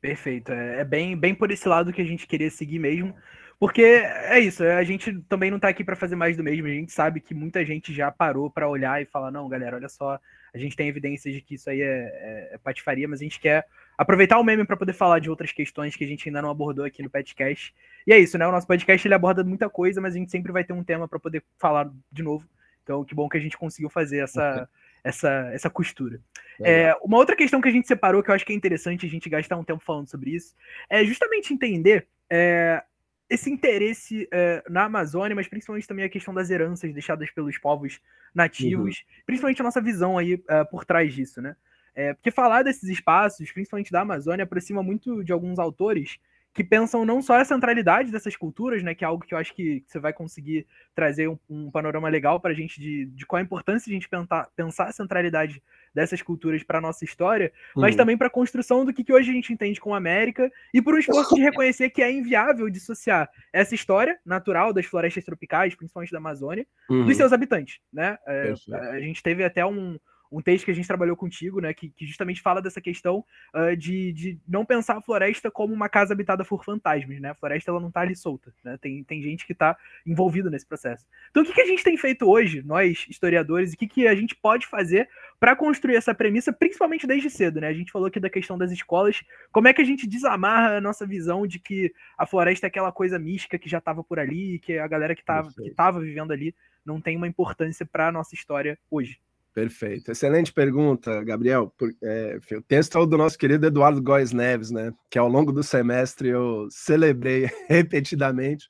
[0.00, 3.14] Perfeito, é, é bem, bem por esse lado que a gente queria seguir mesmo,
[3.62, 6.70] porque é isso, a gente também não está aqui para fazer mais do mesmo, a
[6.70, 10.18] gente sabe que muita gente já parou para olhar e falar, não, galera, olha só,
[10.52, 13.38] a gente tem evidências de que isso aí é, é, é patifaria, mas a gente
[13.38, 13.64] quer
[13.96, 16.84] aproveitar o meme para poder falar de outras questões que a gente ainda não abordou
[16.84, 17.72] aqui no podcast.
[18.04, 18.44] E é isso, né?
[18.48, 21.06] O nosso podcast ele aborda muita coisa, mas a gente sempre vai ter um tema
[21.06, 22.44] para poder falar de novo.
[22.82, 24.68] Então, que bom que a gente conseguiu fazer essa,
[25.04, 26.18] essa, essa costura.
[26.60, 29.08] É, uma outra questão que a gente separou, que eu acho que é interessante a
[29.08, 30.52] gente gastar um tempo falando sobre isso,
[30.90, 32.82] é justamente entender é,
[33.32, 37.98] esse interesse é, na Amazônia, mas principalmente também a questão das heranças deixadas pelos povos
[38.34, 39.22] nativos, uhum.
[39.24, 41.56] principalmente a nossa visão aí é, por trás disso, né?
[41.94, 46.18] É, porque falar desses espaços, principalmente da Amazônia, aproxima muito de alguns autores
[46.54, 49.54] que pensam não só a centralidade dessas culturas, né, que é algo que eu acho
[49.54, 53.40] que você vai conseguir trazer um, um panorama legal para a gente de, de qual
[53.40, 55.62] a importância de a gente pensar, pensar a centralidade
[55.94, 57.96] dessas culturas para a nossa história, mas Uhum.
[57.96, 60.94] também para a construção do que, que hoje a gente entende como América e por
[60.94, 66.12] um esforço de reconhecer que é inviável dissociar essa história natural das florestas tropicais, principalmente
[66.12, 67.06] da Amazônia, Uhum.
[67.06, 68.18] dos seus habitantes, né?
[68.26, 68.52] É,
[68.92, 69.98] a gente teve até um,
[70.32, 71.74] um texto que a gente trabalhou contigo, né?
[71.74, 75.88] Que, que justamente fala dessa questão ah, de, de não pensar a floresta como uma
[75.88, 77.30] casa habitada por fantasmas, né?
[77.30, 78.78] A floresta ela não tá ali solta, né?
[78.80, 81.06] Tem, tem gente que tá envolvida nesse processo.
[81.30, 84.08] Então, o que, que a gente tem feito hoje, nós historiadores, e o que, que
[84.08, 87.68] a gente pode fazer para construir essa premissa, principalmente desde cedo, né?
[87.68, 89.20] A gente falou aqui da questão das escolas,
[89.52, 92.90] como é que a gente desamarra a nossa visão de que a floresta é aquela
[92.90, 96.32] coisa mística que já estava por ali, que a galera que tava, que tava vivendo
[96.32, 99.20] ali não tem uma importância para a nossa história hoje.
[99.54, 100.10] Perfeito.
[100.10, 101.72] Excelente pergunta, Gabriel.
[101.76, 104.92] Por- é, o texto é o do nosso querido Eduardo Góes Neves, né?
[105.10, 108.66] Que ao longo do semestre eu celebrei repetidamente,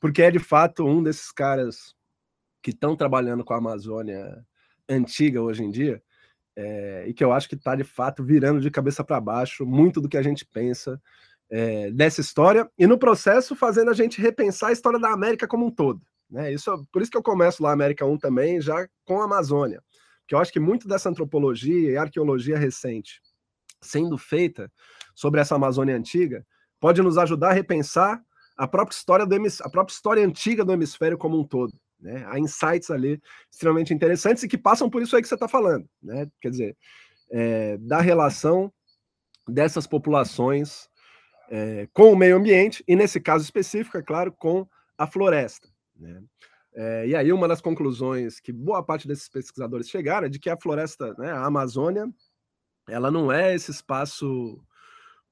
[0.00, 1.94] porque é de fato um desses caras
[2.60, 4.44] que estão trabalhando com a Amazônia
[4.88, 6.02] antiga hoje em dia,
[6.56, 10.00] é, e que eu acho que está de fato virando de cabeça para baixo muito
[10.00, 11.00] do que a gente pensa
[11.50, 15.66] é, dessa história, e no processo fazendo a gente repensar a história da América como
[15.66, 16.00] um todo.
[16.28, 16.52] Né?
[16.52, 19.80] Isso, por isso que eu começo lá América 1 também, já com a Amazônia
[20.26, 23.20] que eu acho que muito dessa antropologia e arqueologia recente
[23.80, 24.70] sendo feita
[25.14, 26.44] sobre essa Amazônia antiga
[26.80, 28.22] pode nos ajudar a repensar
[28.56, 31.72] a própria história do a própria história antiga do hemisfério como um todo.
[32.00, 32.24] Né?
[32.28, 35.88] Há insights ali extremamente interessantes e que passam por isso aí que você está falando.
[36.02, 36.28] Né?
[36.40, 36.76] Quer dizer,
[37.30, 38.72] é, da relação
[39.48, 40.88] dessas populações
[41.50, 45.68] é, com o meio ambiente e, nesse caso específico, é claro, com a floresta.
[45.96, 46.22] Né?
[46.74, 50.50] É, e aí, uma das conclusões que boa parte desses pesquisadores chegaram é de que
[50.50, 52.08] a floresta, né, a Amazônia,
[52.88, 54.60] ela não é esse espaço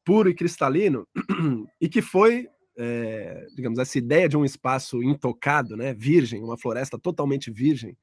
[0.04, 1.06] puro e cristalino,
[1.80, 6.98] e que foi, é, digamos, essa ideia de um espaço intocado, né, virgem, uma floresta
[6.98, 7.96] totalmente virgem,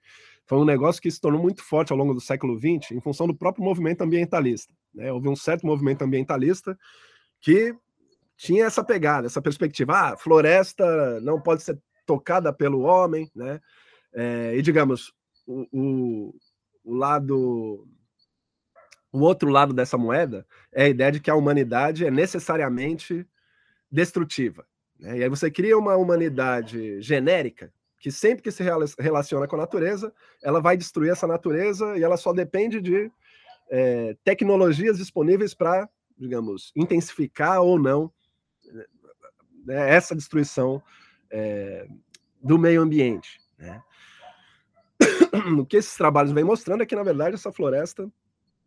[0.45, 3.27] foi um negócio que se tornou muito forte ao longo do século XX, em função
[3.27, 4.73] do próprio movimento ambientalista.
[4.93, 5.11] Né?
[5.13, 6.77] Houve um certo movimento ambientalista
[7.39, 7.73] que
[8.35, 13.61] tinha essa pegada, essa perspectiva, ah, floresta não pode ser tocada pelo homem, né?
[14.11, 15.13] É, e digamos,
[15.45, 16.35] o, o,
[16.83, 17.87] o, lado.
[19.11, 23.27] O outro lado dessa moeda é a ideia de que a humanidade é necessariamente
[23.91, 24.65] destrutiva.
[24.99, 25.19] Né?
[25.19, 28.63] E aí você cria uma humanidade genérica que sempre que se
[28.97, 33.11] relaciona com a natureza, ela vai destruir essa natureza e ela só depende de
[33.69, 38.11] é, tecnologias disponíveis para, digamos, intensificar ou não
[39.65, 40.81] né, essa destruição
[41.31, 41.87] é,
[42.41, 43.39] do meio ambiente.
[43.57, 43.81] Né?
[45.59, 48.09] o que esses trabalhos vêm mostrando é que, na verdade, essa floresta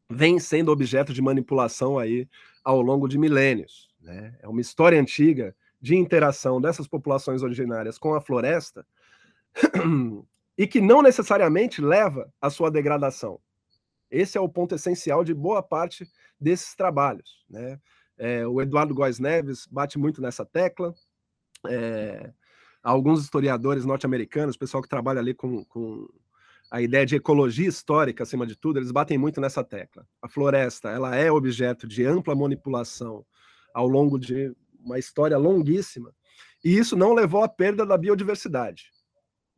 [0.08, 2.28] vem sendo objeto de manipulação aí
[2.62, 3.90] ao longo de milênios.
[4.00, 4.36] Né?
[4.40, 8.86] É uma história antiga de interação dessas populações originárias com a floresta
[10.56, 13.40] e que não necessariamente leva à sua degradação.
[14.10, 16.06] Esse é o ponto essencial de boa parte
[16.38, 17.44] desses trabalhos.
[17.48, 17.80] Né?
[18.18, 20.94] É, o Eduardo Góes Neves bate muito nessa tecla.
[21.66, 22.32] É,
[22.82, 26.08] alguns historiadores norte-americanos, pessoal que trabalha ali com, com,
[26.72, 30.06] a ideia de ecologia histórica, acima de tudo, eles batem muito nessa tecla.
[30.22, 33.26] A floresta ela é objeto de ampla manipulação
[33.74, 36.14] ao longo de uma história longuíssima,
[36.64, 38.90] e isso não levou à perda da biodiversidade.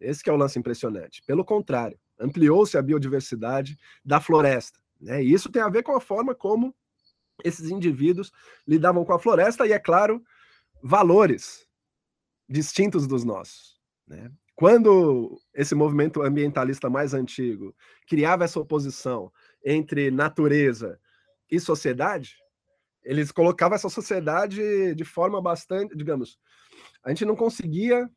[0.00, 1.22] Esse é o lance impressionante.
[1.24, 4.80] Pelo contrário, ampliou-se a biodiversidade da floresta.
[5.00, 5.22] Né?
[5.22, 6.74] E isso tem a ver com a forma como
[7.44, 8.32] esses indivíduos
[8.66, 10.20] lidavam com a floresta e, é claro,
[10.82, 11.64] valores
[12.48, 13.80] distintos dos nossos.
[14.06, 14.30] Né?
[14.54, 17.74] Quando esse movimento ambientalista mais antigo
[18.06, 19.32] criava essa oposição
[19.64, 20.98] entre natureza
[21.50, 22.36] e sociedade,
[23.02, 26.38] eles colocavam essa sociedade de forma bastante, digamos,
[27.02, 28.08] a gente não conseguia,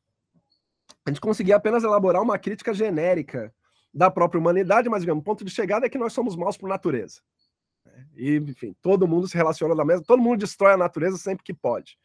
[1.05, 3.53] a gente conseguia apenas elaborar uma crítica genérica
[3.93, 6.69] da própria humanidade, mas digamos, o ponto de chegada é que nós somos maus por
[6.69, 7.21] natureza.
[8.15, 11.53] E, enfim, todo mundo se relaciona da mesma, todo mundo destrói a natureza sempre que
[11.53, 11.97] pode.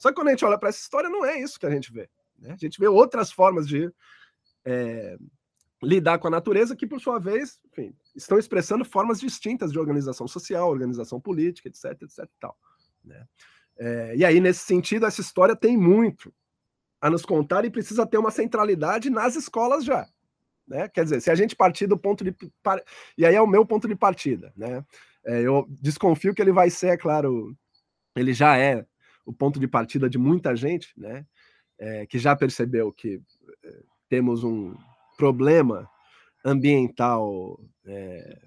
[0.00, 1.92] Só que quando a gente olha para essa história, não é isso que a gente
[1.92, 2.08] vê.
[2.38, 2.52] Né?
[2.52, 3.92] A gente vê outras formas de
[4.64, 5.18] é,
[5.82, 10.26] lidar com a natureza que, por sua vez, enfim, estão expressando formas distintas de organização
[10.26, 12.56] social, organização política, etc, etc e tal.
[13.04, 13.26] Né?
[13.76, 16.32] É, e aí, nesse sentido, essa história tem muito
[16.98, 20.08] a nos contar e precisa ter uma centralidade nas escolas já.
[20.66, 20.88] Né?
[20.88, 22.34] Quer dizer, se a gente partir do ponto de.
[23.18, 24.50] E aí é o meu ponto de partida.
[24.56, 24.82] Né?
[25.26, 27.54] É, eu desconfio que ele vai ser, é claro,
[28.16, 28.86] ele já é
[29.24, 31.26] o ponto de partida de muita gente, né?
[31.78, 33.20] É, que já percebeu que
[33.64, 34.74] é, temos um
[35.16, 35.88] problema
[36.44, 38.38] ambiental é,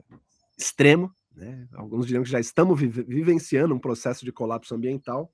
[0.58, 1.68] extremo, né?
[1.74, 5.32] Alguns diriam que já estamos vive vivenciando um processo de colapso ambiental.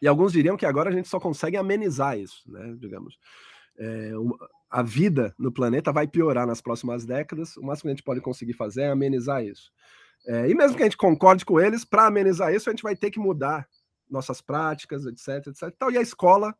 [0.00, 2.74] E alguns diriam que agora a gente só consegue amenizar isso, né?
[2.78, 3.18] Digamos.
[3.76, 4.12] É,
[4.70, 7.56] a vida no planeta vai piorar nas próximas décadas.
[7.56, 9.70] O máximo que a gente pode conseguir fazer é amenizar isso.
[10.26, 12.96] É, e mesmo que a gente concorde com eles, para amenizar isso, a gente vai
[12.96, 13.68] ter que mudar
[14.08, 15.72] nossas práticas, etc, etc.
[15.74, 16.54] Então, e a escola,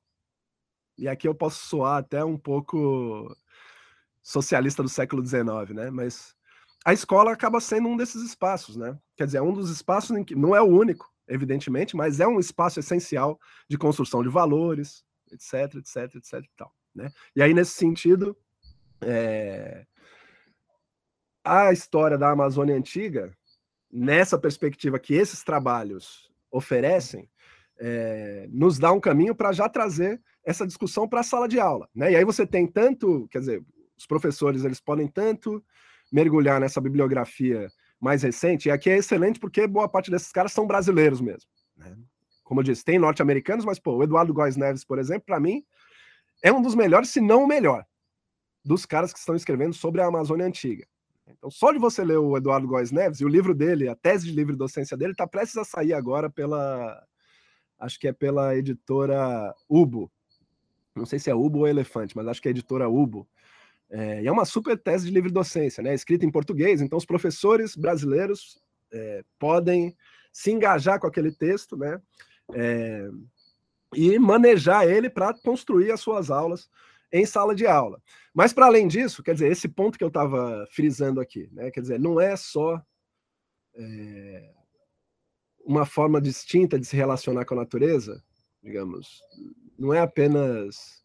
[0.96, 3.34] e aqui eu posso soar até um pouco
[4.22, 5.90] socialista do século XIX, né?
[5.90, 6.34] Mas
[6.84, 8.98] a escola acaba sendo um desses espaços, né?
[9.16, 12.26] Quer dizer, é um dos espaços em que não é o único, evidentemente, mas é
[12.26, 17.10] um espaço essencial de construção de valores, etc, etc, etc e tal, né?
[17.36, 18.36] E aí nesse sentido,
[19.00, 19.86] é...
[21.44, 23.36] a história da Amazônia antiga,
[23.90, 27.28] nessa perspectiva que esses trabalhos oferecem,
[27.78, 28.48] é...
[28.50, 32.12] nos dá um caminho para já trazer essa discussão para a sala de aula, né?
[32.12, 33.64] E aí você tem tanto, quer dizer,
[33.96, 35.64] os professores eles podem tanto
[36.12, 37.68] mergulhar nessa bibliografia
[38.00, 41.48] mais recente, e aqui é excelente porque boa parte desses caras são brasileiros mesmo.
[41.76, 41.96] Né?
[42.42, 45.64] Como eu disse, tem norte-americanos, mas pô, o Eduardo Góes Neves, por exemplo, para mim,
[46.42, 47.84] é um dos melhores, se não o melhor,
[48.62, 50.86] dos caras que estão escrevendo sobre a Amazônia Antiga.
[51.26, 54.26] Então, só de você ler o Eduardo Góes Neves, e o livro dele, a tese
[54.26, 57.02] de livre docência dele, está prestes a sair agora pela.
[57.84, 60.10] Acho que é pela editora Ubo.
[60.96, 63.28] Não sei se é Ubo ou Elefante, mas acho que é a editora Ubo.
[63.90, 65.92] É, e é uma super tese de livre docência, né?
[65.92, 68.58] Escrita em português, então os professores brasileiros
[68.90, 69.94] é, podem
[70.32, 72.00] se engajar com aquele texto, né?
[72.54, 73.06] É,
[73.94, 76.70] e manejar ele para construir as suas aulas
[77.12, 78.00] em sala de aula.
[78.32, 81.70] Mas para além disso, quer dizer, esse ponto que eu estava frisando aqui, né?
[81.70, 82.82] Quer dizer, não é só
[83.74, 84.50] é,
[85.64, 88.22] uma forma distinta de se relacionar com a natureza,
[88.62, 89.22] digamos,
[89.78, 91.02] não é apenas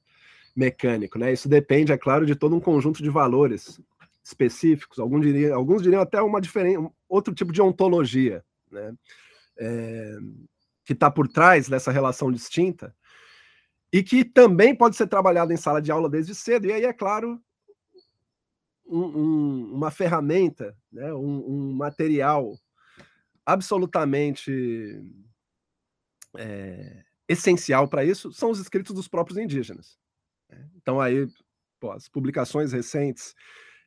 [0.55, 1.31] mecânico, né?
[1.31, 3.79] Isso depende, é claro, de todo um conjunto de valores
[4.23, 4.99] específicos.
[4.99, 8.93] Alguns diriam, alguns diriam até uma diferente, outro tipo de ontologia, né?
[9.57, 10.17] É,
[10.85, 12.95] que está por trás dessa relação distinta
[13.91, 16.67] e que também pode ser trabalhado em sala de aula desde cedo.
[16.67, 17.39] E aí, é claro,
[18.85, 21.13] um, um, uma ferramenta, né?
[21.13, 22.57] um, um material
[23.53, 25.01] absolutamente
[26.37, 29.97] é, essencial para isso são os escritos dos próprios indígenas.
[30.77, 31.27] Então aí,
[31.79, 33.35] pô, as publicações recentes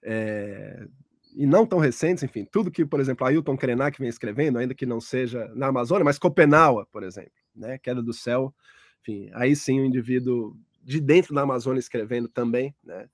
[0.03, 0.87] é,
[1.35, 4.87] e não tão recentes, enfim, tudo que, por exemplo, Ailton Krenak vem escrevendo, ainda que
[4.87, 8.55] não seja na Amazônia, mas Copenaua, por exemplo, né, Queda do Céu,
[9.01, 13.09] enfim, aí sim o indivíduo de dentro da Amazônia escrevendo também, né,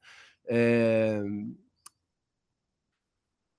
[0.46, 1.22] é,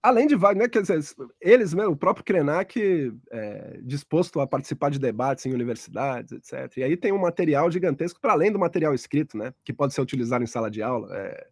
[0.01, 0.99] Além de vários, né, quer dizer,
[1.41, 6.77] eles mesmo, o próprio Krenak é, disposto a participar de debates em universidades, etc.
[6.77, 10.01] E aí tem um material gigantesco, para além do material escrito, né, que pode ser
[10.01, 11.13] utilizado em sala de aula.
[11.17, 11.47] É,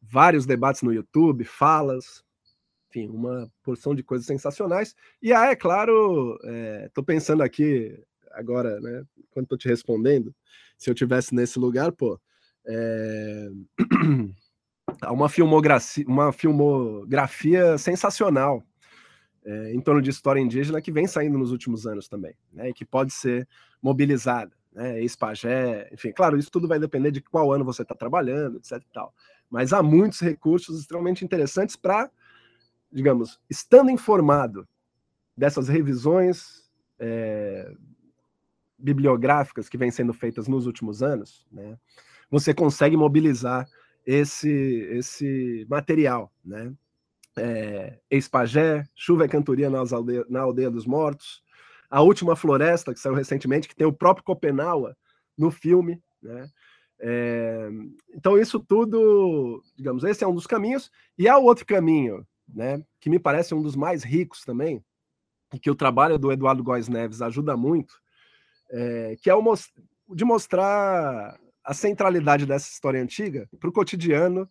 [0.00, 2.24] vários debates no YouTube, falas,
[2.88, 4.94] enfim, uma porção de coisas sensacionais.
[5.20, 6.38] E aí, é claro,
[6.86, 10.34] estou é, pensando aqui agora, né, quando estou te respondendo,
[10.78, 12.18] se eu tivesse nesse lugar, pô.
[12.66, 13.48] É...
[15.10, 18.64] uma filmografia, uma filmografia sensacional
[19.44, 22.74] é, em torno de história indígena que vem saindo nos últimos anos também, né, e
[22.74, 23.48] que pode ser
[23.80, 28.58] mobilizada, né, ex-pagé, enfim, claro, isso tudo vai depender de qual ano você está trabalhando,
[28.58, 29.14] etc e tal,
[29.48, 32.10] mas há muitos recursos extremamente interessantes para,
[32.92, 34.68] digamos, estando informado
[35.36, 37.72] dessas revisões é,
[38.78, 41.78] bibliográficas que vêm sendo feitas nos últimos anos, né,
[42.30, 43.66] você consegue mobilizar
[44.06, 44.50] esse,
[44.92, 46.72] esse material, né?
[47.36, 51.42] É, Ex-Pagé, Chuva e Cantoria aldeia, na Aldeia dos Mortos,
[51.88, 54.96] A Última Floresta, que saiu recentemente, que tem o próprio Copenaua
[55.38, 56.48] no filme, né?
[57.02, 57.70] É,
[58.14, 63.08] então, isso tudo, digamos, esse é um dos caminhos, e há outro caminho, né, que
[63.08, 64.84] me parece um dos mais ricos também,
[65.54, 67.94] e que o trabalho do Eduardo Góes Neves ajuda muito,
[68.70, 69.42] é, que é o
[70.14, 74.48] de mostrar a centralidade dessa história antiga para o cotidiano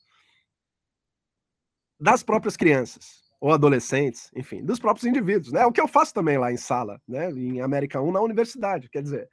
[2.00, 5.66] das próprias crianças ou adolescentes, enfim, dos próprios indivíduos, né?
[5.66, 7.32] O que eu faço também lá em sala, né?
[7.32, 9.30] Em América 1 na universidade, quer dizer.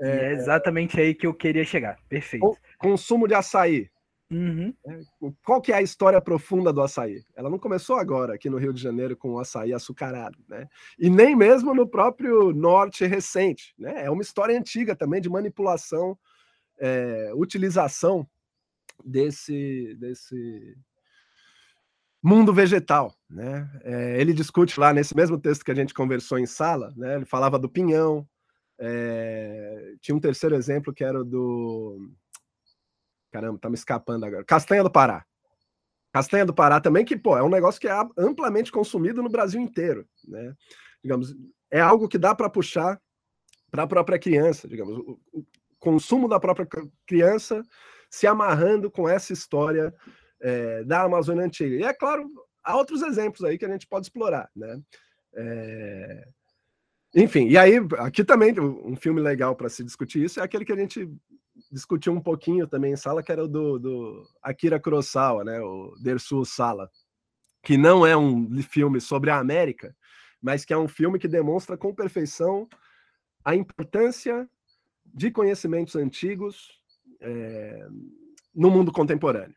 [0.00, 1.96] É, é exatamente aí que eu queria chegar.
[2.08, 2.56] Perfeito.
[2.78, 3.88] Consumo de açaí.
[4.30, 4.74] Uhum.
[4.86, 5.00] É,
[5.44, 7.22] qual que é a história profunda do açaí?
[7.36, 10.66] Ela não começou agora aqui no Rio de Janeiro com o açaí açucarado, né?
[10.98, 14.04] E nem mesmo no próprio norte recente, né?
[14.04, 16.18] É uma história antiga também de manipulação
[16.78, 18.26] é, utilização
[19.04, 20.76] desse, desse
[22.22, 23.14] mundo vegetal.
[23.28, 23.68] Né?
[23.82, 27.16] É, ele discute lá nesse mesmo texto que a gente conversou em sala, né?
[27.16, 28.26] ele falava do pinhão,
[28.78, 32.10] é, tinha um terceiro exemplo que era do.
[33.30, 34.44] Caramba, tá me escapando agora.
[34.44, 35.24] Castanha do Pará.
[36.12, 39.60] Castanha do Pará também, que pô, é um negócio que é amplamente consumido no Brasil
[39.60, 40.06] inteiro.
[40.26, 40.54] Né?
[41.02, 41.34] Digamos,
[41.70, 43.00] é algo que dá para puxar
[43.70, 45.18] para a própria criança, digamos,
[45.84, 46.66] consumo da própria
[47.06, 47.62] criança
[48.08, 49.94] se amarrando com essa história
[50.40, 51.76] é, da Amazônia Antiga.
[51.76, 52.26] E é claro,
[52.62, 54.80] há outros exemplos aí que a gente pode explorar, né?
[55.34, 56.24] É...
[57.14, 60.72] Enfim, e aí, aqui também um filme legal para se discutir isso é aquele que
[60.72, 61.08] a gente
[61.70, 65.60] discutiu um pouquinho também em sala, que era o do, do Akira Kurosawa, né?
[65.60, 66.90] O Dersu Sala,
[67.62, 69.94] que não é um filme sobre a América,
[70.42, 72.68] mas que é um filme que demonstra com perfeição
[73.44, 74.48] a importância
[75.04, 76.80] de conhecimentos antigos
[77.20, 77.86] é,
[78.54, 79.56] no mundo contemporâneo.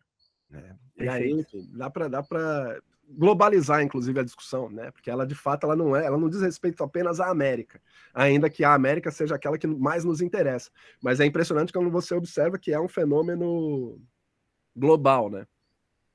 [0.49, 0.75] Né?
[0.97, 2.23] E aí, enfim, dá para dá
[3.09, 4.91] globalizar, inclusive, a discussão, né?
[4.91, 7.79] Porque ela, de fato, ela não é, ela não diz respeito apenas à América,
[8.13, 10.69] ainda que a América seja aquela que mais nos interessa.
[11.01, 14.01] Mas é impressionante quando você observa que é um fenômeno
[14.75, 15.47] global, né?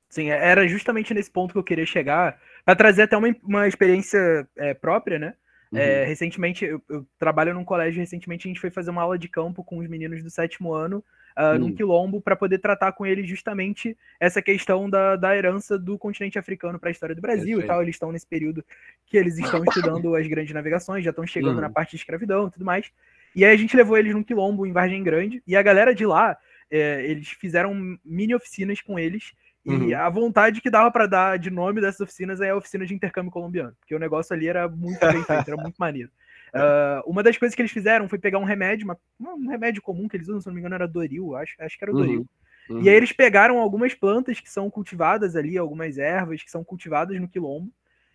[0.08, 3.66] Sim, é, era justamente nesse ponto que eu queria chegar, para trazer até uma, uma
[3.66, 5.34] experiência é, própria, né?
[5.72, 5.80] É, uhum.
[5.80, 9.28] É, recentemente, eu, eu, trabalho num colégio, recentemente a gente foi fazer uma aula de
[9.28, 11.02] campo com os meninos do sétimo ano,
[11.36, 15.98] uh, num quilombo, para poder tratar com eles justamente essa questão da, da herança do
[15.98, 17.82] continente africano para a história do Brasil e tal.
[17.82, 18.64] Eles estão nesse período
[19.06, 21.62] que eles estão estudando as grandes navegações, já estão chegando uhum.
[21.62, 22.92] na parte de escravidão e tudo mais.
[23.34, 26.04] E aí a gente levou eles num quilombo em Vargem Grande, e a galera de
[26.04, 26.36] lá,
[26.70, 29.32] é, eles fizeram mini oficinas com eles
[29.64, 29.96] e uhum.
[29.96, 33.30] a vontade que dava para dar de nome dessas oficinas é a oficina de intercâmbio
[33.30, 36.10] colombiano, porque o negócio ali era muito bem feito, era muito maneiro.
[36.52, 40.08] Uh, uma das coisas que eles fizeram foi pegar um remédio, uma, um remédio comum
[40.08, 42.20] que eles usam, se não me engano, era Doril, acho, acho que era o Doril.
[42.20, 42.76] Uhum.
[42.76, 42.82] Uhum.
[42.82, 47.20] E aí eles pegaram algumas plantas que são cultivadas ali, algumas ervas que são cultivadas
[47.20, 47.70] no quilombo.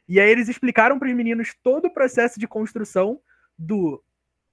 [0.08, 3.20] E aí eles explicaram para os meninos todo o processo de construção
[3.58, 4.02] do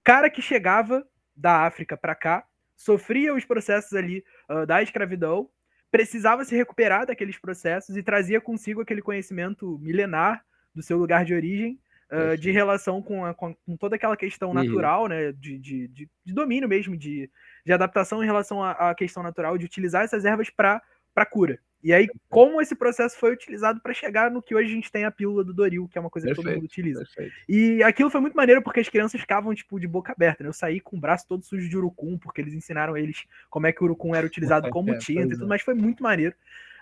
[0.02, 2.44] cara que chegava da África para cá,
[2.76, 5.48] sofria os processos ali uh, da escravidão
[5.94, 11.32] precisava se recuperar daqueles processos e trazia consigo aquele conhecimento milenar do seu lugar de
[11.32, 11.78] origem,
[12.10, 14.54] uh, de relação com, a, com, toda aquela questão uhum.
[14.54, 17.30] natural, né, de, de, de, de, domínio mesmo, de,
[17.64, 20.82] de adaptação em relação à, à questão natural, de utilizar essas ervas para
[21.30, 21.60] cura.
[21.84, 25.04] E aí, como esse processo foi utilizado para chegar no que hoje a gente tem
[25.04, 27.00] a pílula do Doril, que é uma coisa perfeito, que todo mundo utiliza.
[27.00, 27.34] Perfeito.
[27.46, 30.48] E aquilo foi muito maneiro porque as crianças ficavam, tipo, de boca aberta, né?
[30.48, 33.72] Eu saí com o braço todo sujo de urucum, porque eles ensinaram eles como é
[33.72, 35.48] que o urucum era utilizado como é, tinta e tudo, é.
[35.48, 36.34] mas foi muito maneiro.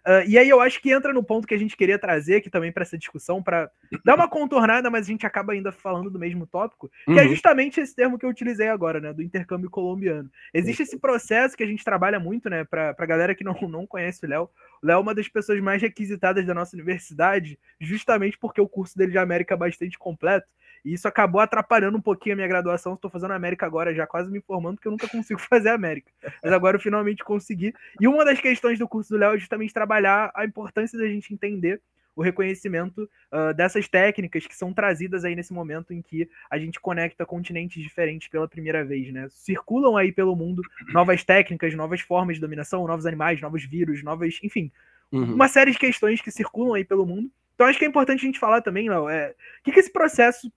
[0.07, 2.51] Uh, e aí eu acho que entra no ponto que a gente queria trazer aqui
[2.51, 3.71] também para essa discussão, para
[4.05, 7.19] dar uma contornada, mas a gente acaba ainda falando do mesmo tópico, que é uhum.
[7.21, 10.29] é justamente esse termo que eu utilizei agora, né, do intercâmbio colombiano.
[10.53, 13.87] Existe esse processo que a gente trabalha muito, né, para a galera que não, não
[13.87, 14.51] conhece o Léo.
[14.83, 18.99] O Léo é uma das pessoas mais requisitadas da nossa universidade, justamente porque o curso
[18.99, 20.49] dele de América é bastante completo.
[20.85, 22.95] E isso acabou atrapalhando um pouquinho a minha graduação.
[22.95, 26.11] Estou fazendo América agora, já quase me formando, porque eu nunca consigo fazer América.
[26.43, 27.75] Mas agora eu finalmente consegui.
[28.01, 31.33] E uma das questões do curso do Léo é justamente trabalhar a importância da gente
[31.33, 31.81] entender
[32.15, 36.79] o reconhecimento uh, dessas técnicas que são trazidas aí nesse momento em que a gente
[36.79, 39.29] conecta continentes diferentes pela primeira vez, né?
[39.31, 40.63] Circulam aí pelo mundo
[40.93, 44.71] novas técnicas, novas formas de dominação, novos animais, novos vírus, novas, enfim,
[45.11, 45.35] uhum.
[45.35, 47.31] uma série de questões que circulam aí pelo mundo.
[47.55, 49.93] Então acho que é importante a gente falar também, Léo, é, o que, que esse
[49.93, 50.53] processo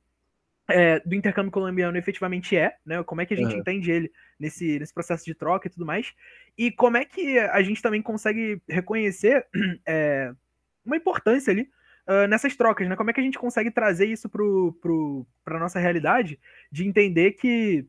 [0.68, 3.04] é, do intercâmbio colombiano efetivamente é, né?
[3.04, 3.60] Como é que a gente uhum.
[3.60, 6.14] entende ele nesse, nesse processo de troca e tudo mais.
[6.58, 9.46] E como é que a gente também consegue reconhecer
[9.86, 10.34] é,
[10.86, 11.70] uma importância ali
[12.08, 12.96] uh, nessas trocas, né?
[12.96, 14.42] Como é que a gente consegue trazer isso para
[14.82, 16.40] pro, a nossa realidade
[16.72, 17.86] de entender que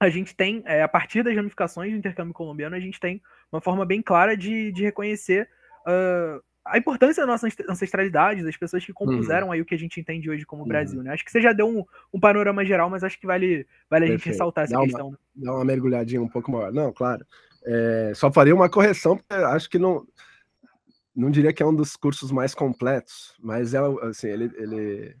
[0.00, 3.22] a gente tem, é, a partir das ramificações do intercâmbio colombiano, a gente tem
[3.52, 5.48] uma forma bem clara de, de reconhecer
[5.86, 9.52] uh, a importância da nossa ancestralidade, das pessoas que compuseram uhum.
[9.52, 10.68] aí o que a gente entende hoje como uhum.
[10.68, 11.12] Brasil, né?
[11.12, 14.08] Acho que você já deu um, um panorama geral, mas acho que vale, vale a
[14.08, 15.08] gente ressaltar essa dá questão.
[15.08, 16.72] Uma, dá uma mergulhadinha um pouco maior.
[16.72, 17.26] Não, claro.
[17.64, 20.06] É, só faria uma correção, porque acho que não
[21.14, 25.16] não diria que é um dos cursos mais completos, mas é assim, ele, ele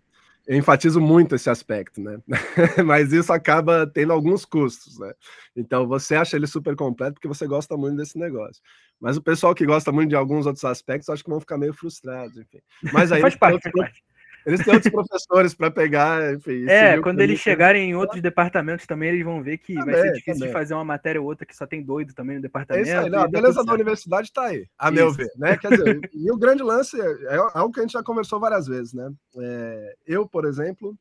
[0.46, 2.18] eu enfatizo muito esse aspecto, né?
[2.84, 5.12] Mas isso acaba tendo alguns custos, né?
[5.54, 8.62] Então você acha ele super completo porque você gosta muito desse negócio.
[9.00, 11.72] Mas o pessoal que gosta muito de alguns outros aspectos, acho que vão ficar meio
[11.72, 12.58] frustrados, enfim.
[12.92, 14.02] Mas aí faz parte, faz parte.
[14.44, 16.68] Eles têm outros professores para pegar, enfim.
[16.68, 20.12] É, quando eles chegarem em outros departamentos também, eles vão ver que também, vai ser
[20.12, 20.48] difícil também.
[20.48, 22.88] de fazer uma matéria ou outra que só tem doido também no departamento.
[22.88, 24.94] É isso aí, não, a beleza da universidade está aí, a isso.
[24.94, 25.56] meu ver, né?
[25.56, 28.66] Quer dizer, e o grande lance é, é algo que a gente já conversou várias
[28.66, 29.10] vezes, né?
[29.38, 30.96] É, eu, por exemplo,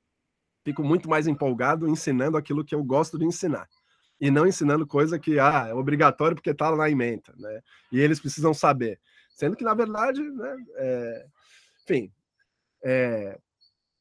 [0.64, 3.68] fico muito mais empolgado ensinando aquilo que eu gosto de ensinar.
[4.20, 7.60] E não ensinando coisa que ah, é obrigatório porque está na ementa, né?
[7.92, 9.00] E eles precisam saber.
[9.36, 11.26] Sendo que, na verdade, né, é,
[11.84, 12.12] enfim,
[12.84, 13.38] é,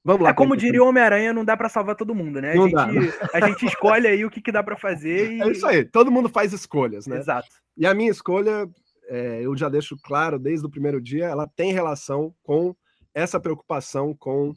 [0.03, 0.31] Vamos lá.
[0.31, 2.53] É como diria o Homem-Aranha, não dá para salvar todo mundo, né?
[2.53, 2.87] A, gente, dá,
[3.35, 5.33] a gente escolhe aí o que, que dá para fazer.
[5.33, 5.43] E...
[5.43, 7.18] É isso aí, todo mundo faz escolhas, né?
[7.18, 7.49] Exato.
[7.76, 8.68] E a minha escolha,
[9.09, 12.74] é, eu já deixo claro desde o primeiro dia, ela tem relação com
[13.14, 14.55] essa preocupação com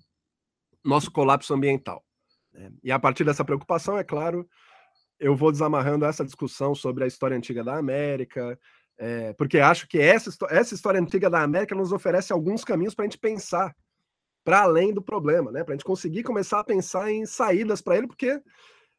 [0.83, 2.03] nosso colapso ambiental.
[2.53, 2.71] Né?
[2.83, 4.47] E a partir dessa preocupação, é claro,
[5.19, 8.57] eu vou desamarrando essa discussão sobre a história antiga da América,
[8.97, 13.03] é, porque acho que essa, essa história antiga da América nos oferece alguns caminhos para
[13.03, 13.75] a gente pensar
[14.43, 15.63] para além do problema, né?
[15.63, 18.41] Para a gente conseguir começar a pensar em saídas para ele, porque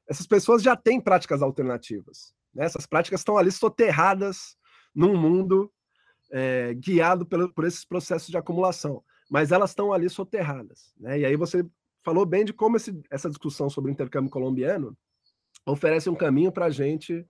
[0.08, 2.34] essas pessoas já têm práticas alternativas.
[2.54, 2.64] Né?
[2.64, 4.56] Essas práticas estão ali soterradas
[4.94, 5.72] num mundo
[6.30, 10.94] é, guiado pelo, por esses processos de acumulação, mas elas estão ali soterradas.
[10.98, 11.20] Né?
[11.20, 11.64] E aí você
[12.02, 14.96] falou bem de como esse, essa discussão sobre o intercâmbio colombiano
[15.66, 17.26] oferece um caminho para a gente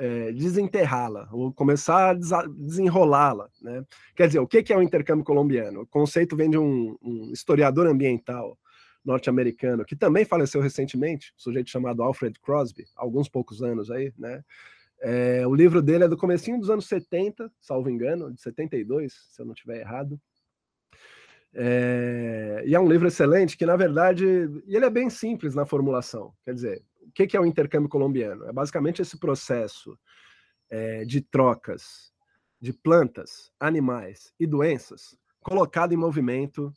[0.00, 3.50] é, desenterrá-la, ou começar a desenrolá-la.
[3.60, 3.84] Né?
[4.16, 5.82] Quer dizer, o que é o intercâmbio colombiano?
[5.82, 8.58] O conceito vem de um, um historiador ambiental
[9.04, 14.42] norte-americano, que também faleceu recentemente, um sujeito chamado Alfred Crosby, alguns poucos anos aí, né?
[15.02, 19.40] É, o livro dele é do comecinho dos anos 70, salvo engano, de 72, se
[19.40, 20.20] eu não estiver errado.
[21.54, 24.24] É, e é um livro excelente que, na verdade,
[24.66, 26.34] ele é bem simples na formulação.
[26.44, 28.46] Quer dizer, o que, que é o intercâmbio colombiano?
[28.46, 29.98] É basicamente esse processo
[30.70, 32.12] é, de trocas
[32.60, 36.72] de plantas, animais e doenças colocado em movimento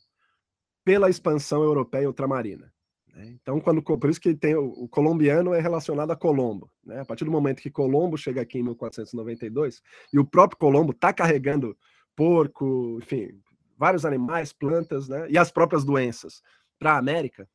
[0.84, 2.72] pela expansão europeia ultramarina.
[3.14, 3.36] Né?
[3.40, 6.70] Então, quando, por isso que tem o, o, colombiano é relacionado a Colombo.
[6.84, 7.00] Né?
[7.00, 9.82] A partir do momento que Colombo chega aqui em 1492
[10.12, 11.76] e o próprio Colombo está carregando
[12.16, 13.38] porco, enfim,
[13.76, 15.26] vários animais, plantas, né?
[15.30, 16.42] e as próprias doenças
[16.78, 17.48] para a América,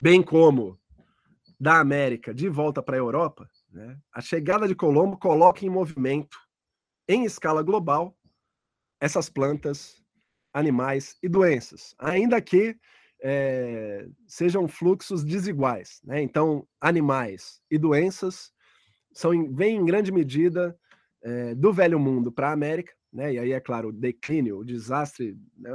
[0.00, 0.79] bem como
[1.60, 3.98] da América de volta para a Europa, né?
[4.10, 6.38] a chegada de Colombo coloca em movimento,
[7.06, 8.16] em escala global,
[8.98, 10.02] essas plantas,
[10.54, 12.74] animais e doenças, ainda que
[13.22, 16.00] é, sejam fluxos desiguais.
[16.02, 16.22] Né?
[16.22, 18.50] Então, animais e doenças
[19.12, 20.74] são vêm em grande medida
[21.22, 23.34] é, do velho mundo para a América, né?
[23.34, 25.72] e aí, é claro, o declínio, o desastre, né?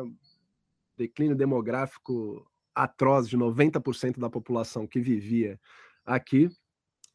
[0.98, 2.44] declínio demográfico
[2.76, 5.60] atroz de 90% da população que vivia
[6.06, 6.50] aqui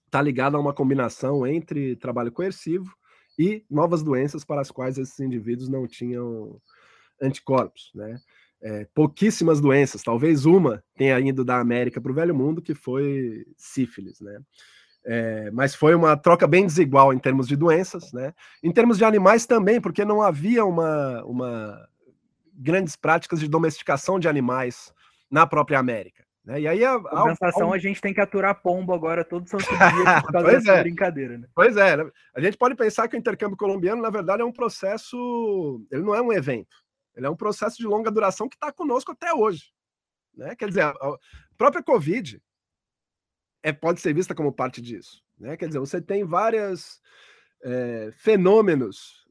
[0.06, 2.92] está ligado a uma combinação entre trabalho coercivo
[3.38, 6.60] e novas doenças para as quais esses indivíduos não tinham
[7.22, 8.18] anticorpos, né?
[8.62, 13.46] É, pouquíssimas doenças, talvez uma tenha ido da América para o Velho Mundo, que foi
[13.56, 14.38] sífilis, né?
[15.06, 18.34] É, mas foi uma troca bem desigual em termos de doenças, né?
[18.62, 21.88] Em termos de animais também, porque não havia uma, uma
[22.52, 24.92] grandes práticas de domesticação de animais
[25.30, 26.24] na própria América.
[26.44, 26.62] Né?
[26.62, 30.22] E aí a, compensação, a, a, gente tem que aturar pombo agora todo santo dia
[30.22, 30.82] por causa dessa é.
[30.82, 31.38] brincadeira.
[31.38, 31.46] Né?
[31.54, 32.10] Pois é, né?
[32.34, 36.14] a gente pode pensar que o intercâmbio colombiano, na verdade, é um processo, ele não
[36.14, 36.76] é um evento.
[37.14, 39.72] Ele é um processo de longa duração que está conosco até hoje.
[40.34, 40.54] Né?
[40.56, 40.94] Quer dizer, a
[41.56, 42.40] própria Covid
[43.62, 45.22] é, pode ser vista como parte disso.
[45.38, 45.56] Né?
[45.56, 47.00] Quer dizer, você tem vários
[47.62, 49.26] é, fenômenos.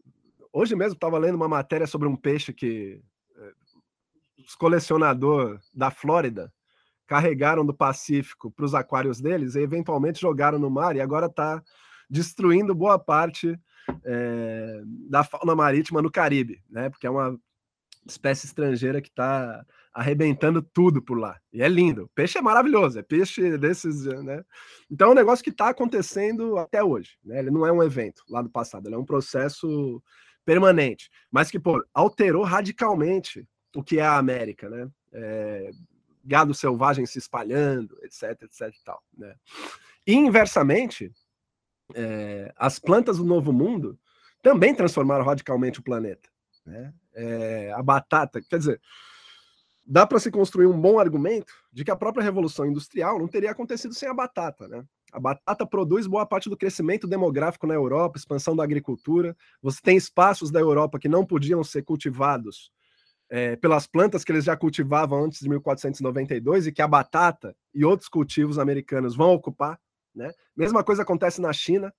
[0.53, 3.01] Hoje mesmo estava lendo uma matéria sobre um peixe que
[4.45, 6.51] os colecionadores da Flórida
[7.07, 11.61] carregaram do Pacífico para os aquários deles e eventualmente jogaram no mar e agora está
[12.09, 13.59] destruindo boa parte
[14.05, 16.89] é, da fauna marítima no Caribe, né?
[16.89, 17.37] Porque é uma
[18.05, 21.39] espécie estrangeira que está arrebentando tudo por lá.
[21.51, 22.03] E é lindo.
[22.03, 24.43] O peixe é maravilhoso, é peixe desses, né?
[24.89, 27.39] Então é um negócio que está acontecendo até hoje, né?
[27.39, 30.01] Ele não é um evento lá do passado, ele é um processo
[30.45, 34.89] permanente, mas que pô, alterou radicalmente o que é a América, né?
[35.11, 35.71] É,
[36.23, 39.35] gado selvagem se espalhando, etc, etc e tal, né?
[40.05, 41.11] E inversamente,
[41.93, 43.97] é, as plantas do Novo Mundo
[44.41, 46.29] também transformaram radicalmente o planeta,
[46.65, 46.93] né?
[47.13, 48.41] é, a batata.
[48.41, 48.81] Quer dizer,
[49.85, 53.51] dá para se construir um bom argumento de que a própria Revolução Industrial não teria
[53.51, 54.83] acontecido sem a batata, né?
[55.11, 59.35] A batata produz boa parte do crescimento demográfico na Europa, expansão da agricultura.
[59.61, 62.71] Você tem espaços da Europa que não podiam ser cultivados
[63.29, 67.85] é, pelas plantas que eles já cultivavam antes de 1492 e que a batata e
[67.85, 69.79] outros cultivos americanos vão ocupar.
[70.15, 70.31] Né?
[70.55, 71.93] Mesma coisa acontece na China.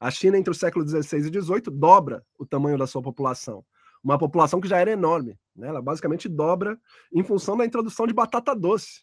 [0.00, 3.64] A China, entre o século XVI e XVIII, dobra o tamanho da sua população
[4.02, 5.38] uma população que já era enorme.
[5.54, 5.68] Né?
[5.68, 6.78] Ela basicamente dobra
[7.12, 9.02] em função da introdução de batata doce.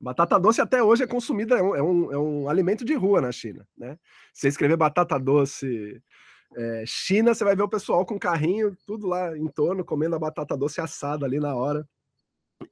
[0.00, 3.20] Batata doce até hoje é consumida, é um, é um, é um alimento de rua
[3.20, 3.66] na China.
[3.76, 3.98] Né?
[4.34, 6.02] Se escrever batata doce
[6.56, 10.18] é, China, você vai ver o pessoal com carrinho, tudo lá em torno, comendo a
[10.18, 11.86] batata doce assada ali na hora.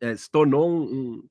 [0.01, 1.29] É, se tornou um, um,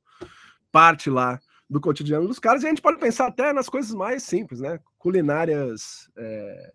[0.71, 4.21] parte lá do cotidiano dos caras, e a gente pode pensar até nas coisas mais
[4.21, 4.79] simples, né?
[4.99, 6.73] Culinárias é,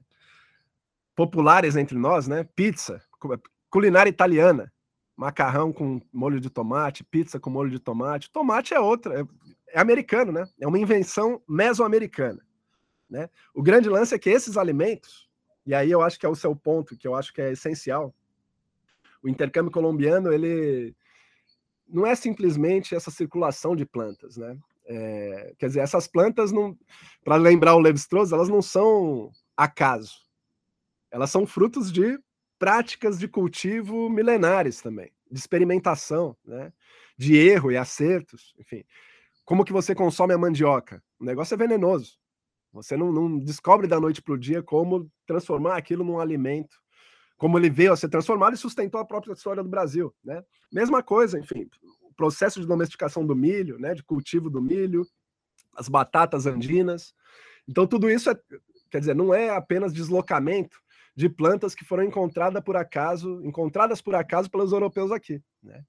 [1.14, 2.44] populares entre nós, né?
[2.56, 3.00] Pizza
[3.70, 4.72] culinária italiana,
[5.16, 8.30] macarrão com molho de tomate, pizza com molho de tomate.
[8.30, 9.24] Tomate é outra, é,
[9.68, 10.48] é americano, né?
[10.60, 12.40] É uma invenção mesoamericana,
[13.08, 13.28] né?
[13.54, 15.27] O grande lance é que esses alimentos,
[15.68, 18.14] e aí eu acho que é o seu ponto, que eu acho que é essencial.
[19.22, 20.96] O intercâmbio colombiano, ele
[21.86, 24.58] não é simplesmente essa circulação de plantas, né?
[24.86, 26.50] É, quer dizer, essas plantas,
[27.22, 30.16] para lembrar o Levi-Strauss, elas não são acaso.
[31.10, 32.18] Elas são frutos de
[32.58, 36.72] práticas de cultivo milenares também, de experimentação, né?
[37.14, 38.82] de erro e acertos, enfim.
[39.44, 41.02] Como que você consome a mandioca?
[41.20, 42.18] O negócio é venenoso.
[42.82, 46.76] Você não, não descobre da noite para o dia como transformar aquilo num alimento,
[47.36, 50.14] como ele veio a ser transformado e sustentou a própria história do Brasil.
[50.24, 50.42] Né?
[50.72, 51.68] Mesma coisa, enfim,
[52.02, 55.06] o processo de domesticação do milho, né, de cultivo do milho,
[55.74, 57.14] as batatas andinas.
[57.68, 58.38] Então, tudo isso é,
[58.90, 60.78] quer dizer, não é apenas deslocamento
[61.14, 65.42] de plantas que foram encontradas por acaso, encontradas por acaso pelos europeus aqui.
[65.62, 65.82] Né?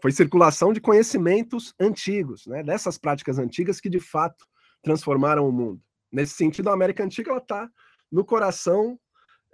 [0.00, 2.62] Foi circulação de conhecimentos antigos, né?
[2.62, 4.46] dessas práticas antigas que de fato
[4.82, 5.82] transformaram o mundo.
[6.10, 7.70] Nesse sentido, a América Antiga está
[8.10, 8.98] no coração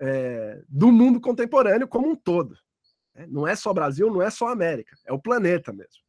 [0.01, 2.57] é, do mundo contemporâneo como um todo.
[3.15, 3.27] Né?
[3.29, 6.03] Não é só Brasil, não é só América, é o planeta mesmo.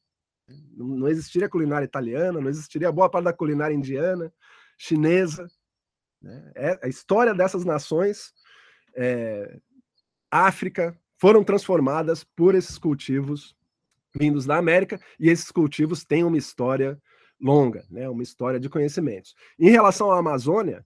[0.77, 4.31] Não, existiria culinária italiana, não existiria boa parte da culinária indiana,
[4.77, 5.47] chinesa.
[6.21, 6.51] Né?
[6.55, 8.31] É, a história dessas nações,
[8.95, 9.59] é,
[10.29, 13.55] África, foram transformadas por esses cultivos
[14.17, 16.97] vindos da América, e esses cultivos têm uma história
[17.39, 19.35] longa, né, uma história de conhecimentos.
[19.59, 20.85] Em relação à Amazônia,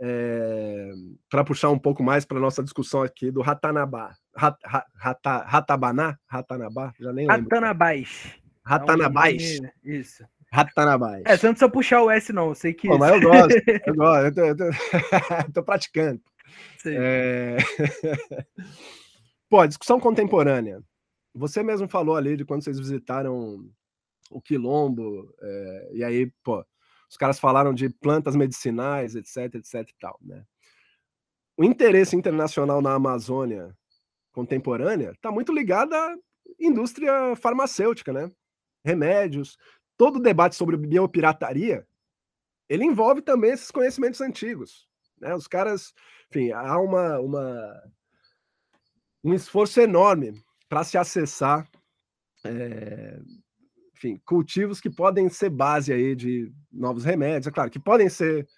[0.00, 0.90] é,
[1.28, 4.56] para puxar um pouco mais para nossa discussão aqui do Ratanabá, Rat,
[4.94, 7.42] Rata, Ratabaná, Ratanabá, já nem lembro.
[7.42, 8.40] Ratanabás.
[8.64, 9.60] Ratanabás.
[9.84, 10.24] Isso.
[10.52, 11.22] Ratanabás.
[11.26, 12.48] É, você não precisa puxar o S, não.
[12.48, 12.88] Eu sei que.
[12.88, 13.54] Pô, mas eu gosto,
[13.86, 16.20] eu gosto, eu tô, eu tô, tô praticando.
[16.86, 17.56] É...
[19.48, 20.80] Pô, discussão contemporânea.
[21.34, 23.64] Você mesmo falou ali de quando vocês visitaram
[24.30, 26.64] o Quilombo, é, e aí, pô,
[27.10, 30.44] os caras falaram de plantas medicinais, etc, etc e tal, né?
[31.56, 33.76] O interesse internacional na Amazônia
[34.32, 36.14] contemporânea está muito ligado à
[36.58, 38.30] indústria farmacêutica, né?
[38.84, 39.58] Remédios,
[39.96, 41.86] todo o debate sobre biopirataria,
[42.68, 44.88] ele envolve também esses conhecimentos antigos,
[45.20, 45.34] né?
[45.34, 45.92] Os caras,
[46.30, 47.82] enfim, há uma, uma
[49.24, 51.68] um esforço enorme para se acessar
[52.44, 53.18] é,
[54.00, 58.48] enfim, cultivos que podem ser base aí de novos remédios, é claro, que podem ser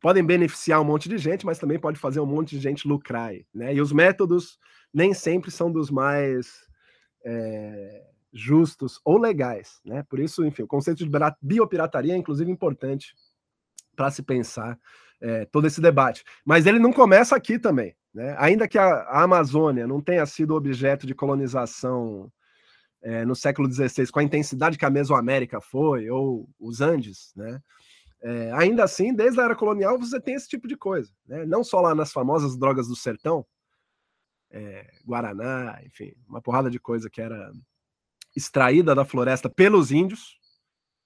[0.00, 3.34] podem beneficiar um monte de gente, mas também pode fazer um monte de gente lucrar,
[3.54, 3.74] né?
[3.74, 4.58] E os métodos
[4.94, 6.66] nem sempre são dos mais
[7.22, 8.02] é,
[8.32, 10.02] justos ou legais, né?
[10.08, 11.10] Por isso, enfim, o conceito de
[11.42, 13.14] biopirataria é inclusive importante
[13.94, 14.78] para se pensar
[15.20, 16.24] é, todo esse debate.
[16.46, 18.34] Mas ele não começa aqui também, né?
[18.38, 22.32] Ainda que a, a Amazônia não tenha sido objeto de colonização
[23.02, 27.60] é, no século XVI, com a intensidade que a Mesoamérica foi, ou os Andes, né?
[28.22, 31.46] É, ainda assim, desde a era colonial, você tem esse tipo de coisa, né?
[31.46, 33.46] Não só lá nas famosas drogas do sertão,
[34.50, 37.50] é, Guaraná, enfim, uma porrada de coisa que era
[38.36, 40.38] extraída da floresta pelos índios,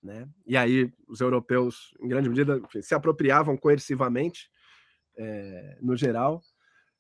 [0.03, 0.29] né?
[0.47, 4.51] E aí os europeus, em grande medida, enfim, se apropriavam coercivamente,
[5.17, 6.43] é, no geral.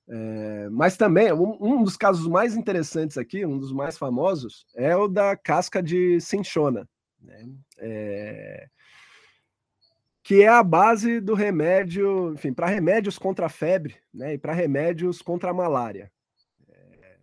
[0.06, 4.94] É, mas também, um, um, dos casos mais interessantes aqui, um dos mais famosos, é
[4.94, 6.86] o da casca de cinchona,
[7.20, 7.48] né?
[7.78, 8.68] é,
[10.22, 14.34] que é a base do remédio, enfim, para remédios contra a febre né?
[14.34, 16.12] e para remédios contra a malária.
[16.68, 17.16] É,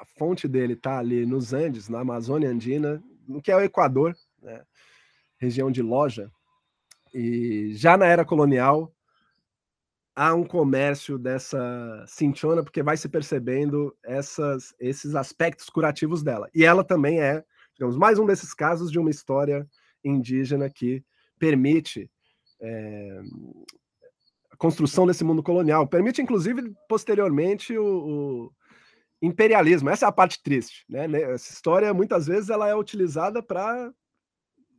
[0.00, 4.14] a fonte dele está ali nos Andes, na Amazônia Andina, no que é o Equador,
[4.42, 4.62] né?
[5.38, 6.30] região de Loja.
[7.12, 8.93] E já na era colonial,
[10.14, 16.48] há um comércio dessa cinchona, porque vai se percebendo essas, esses aspectos curativos dela.
[16.54, 17.44] E ela também é,
[17.74, 19.66] digamos, mais um desses casos de uma história
[20.04, 21.02] indígena que
[21.38, 22.10] permite
[22.60, 23.20] é,
[24.50, 25.86] a construção desse mundo colonial.
[25.86, 28.52] Permite, inclusive, posteriormente, o, o,
[29.20, 29.88] imperialismo.
[29.88, 30.84] Essa é a parte triste.
[30.88, 31.06] Né?
[31.22, 33.92] Essa história, muitas vezes, ela é utilizada para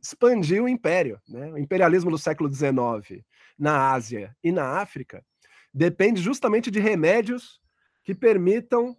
[0.02, 1.20] expandir o império.
[1.28, 1.52] Né?
[1.52, 3.22] O imperialismo do século XIX
[3.58, 5.24] na Ásia e na África
[5.72, 7.60] depende justamente de remédios
[8.02, 8.96] que permitam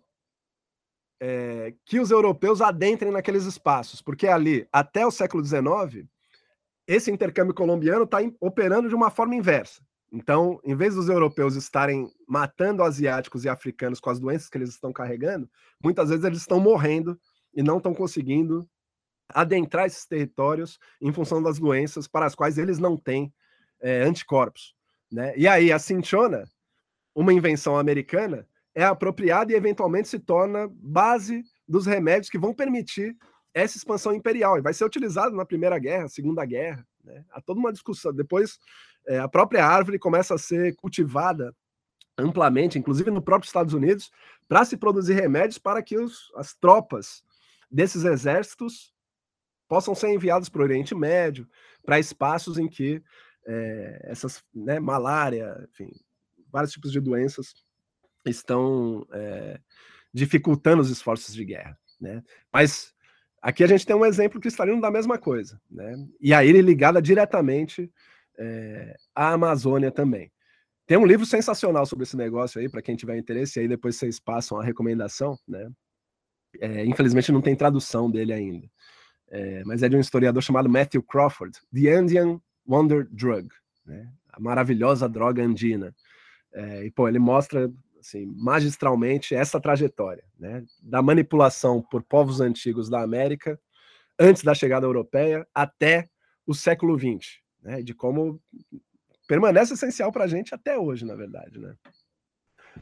[1.20, 6.08] é, que os europeus adentrem naqueles espaços, porque ali, até o século XIX,
[6.88, 9.82] esse intercâmbio colombiano está operando de uma forma inversa.
[10.12, 14.70] Então, em vez dos europeus estarem matando asiáticos e africanos com as doenças que eles
[14.70, 15.50] estão carregando,
[15.84, 17.20] muitas vezes eles estão morrendo
[17.54, 18.70] e não estão conseguindo
[19.30, 23.34] adentrar esses territórios em função das doenças para as quais eles não têm
[23.82, 24.76] é, anticorpos.
[25.12, 25.34] Né?
[25.38, 26.44] E aí a cinchona,
[27.16, 33.16] uma invenção americana, é apropriada e eventualmente se torna base dos remédios que vão permitir
[33.54, 36.86] essa expansão imperial e vai ser utilizado na Primeira Guerra, Segunda Guerra.
[37.04, 37.26] Né?
[37.32, 38.14] Há toda uma discussão.
[38.14, 38.60] Depois,
[39.08, 41.56] é, a própria árvore começa a ser cultivada
[42.18, 44.12] amplamente, inclusive no próprio Estados Unidos,
[44.48, 47.24] para se produzir remédios para que os, as tropas
[47.70, 48.94] desses exércitos
[49.68, 51.48] possam ser enviados para o Oriente Médio,
[51.84, 53.02] para espaços em que
[53.48, 55.90] é, essas, né, malária, enfim,
[56.52, 57.56] vários tipos de doenças
[58.26, 59.60] estão é,
[60.14, 62.22] dificultando os esforços de guerra, né?
[62.52, 62.94] Mas
[63.42, 65.96] aqui a gente tem um exemplo cristalino da mesma coisa, né?
[66.20, 67.90] E a ele ligada diretamente
[68.38, 70.32] é, à Amazônia também.
[70.86, 74.20] Tem um livro sensacional sobre esse negócio aí, para quem tiver interesse, aí depois vocês
[74.20, 75.70] passam a recomendação, né?
[76.60, 78.68] É, infelizmente não tem tradução dele ainda.
[79.30, 83.48] É, mas é de um historiador chamado Matthew Crawford, The Indian Wonder Drug,
[83.86, 84.12] né?
[84.32, 85.96] a maravilhosa droga andina.
[86.54, 90.64] É, e, pô, ele mostra assim, magistralmente essa trajetória né?
[90.82, 93.60] da manipulação por povos antigos da América,
[94.20, 96.10] antes da chegada europeia, até
[96.46, 97.82] o século XX, né?
[97.82, 98.42] de como
[99.28, 101.60] permanece essencial para a gente até hoje, na verdade.
[101.60, 101.76] Né?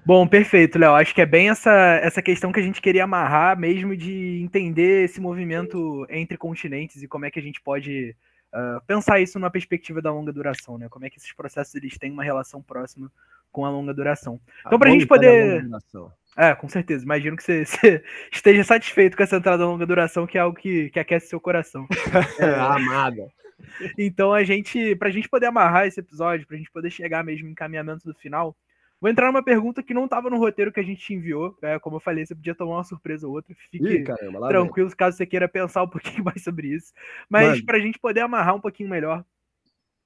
[0.05, 0.93] Bom, perfeito, Léo.
[0.93, 5.05] Acho que é bem essa, essa questão que a gente queria amarrar, mesmo de entender
[5.05, 8.15] esse movimento entre continentes e como é que a gente pode
[8.55, 10.87] uh, pensar isso numa perspectiva da longa duração, né?
[10.89, 13.11] Como é que esses processos eles têm uma relação próxima
[13.51, 14.39] com a longa duração.
[14.65, 15.65] Então, para a gente poder.
[16.35, 17.05] É, com certeza.
[17.05, 20.57] Imagino que você, você, esteja satisfeito com essa entrada a longa duração, que é algo
[20.57, 21.87] que, que aquece seu coração.
[22.39, 23.31] é, amada.
[23.97, 27.23] Então, a gente, para a gente poder amarrar esse episódio, para a gente poder chegar
[27.23, 28.55] mesmo em encaminhamento do final,
[28.99, 31.57] Vou entrar numa pergunta que não estava no roteiro que a gente te enviou.
[31.61, 33.53] É, como eu falei, você podia tomar uma surpresa ou outra.
[33.69, 34.97] Fique Ih, caramba, tranquilo vem.
[34.97, 36.93] caso você queira pensar um pouquinho mais sobre isso.
[37.29, 39.23] Mas para a gente poder amarrar um pouquinho melhor,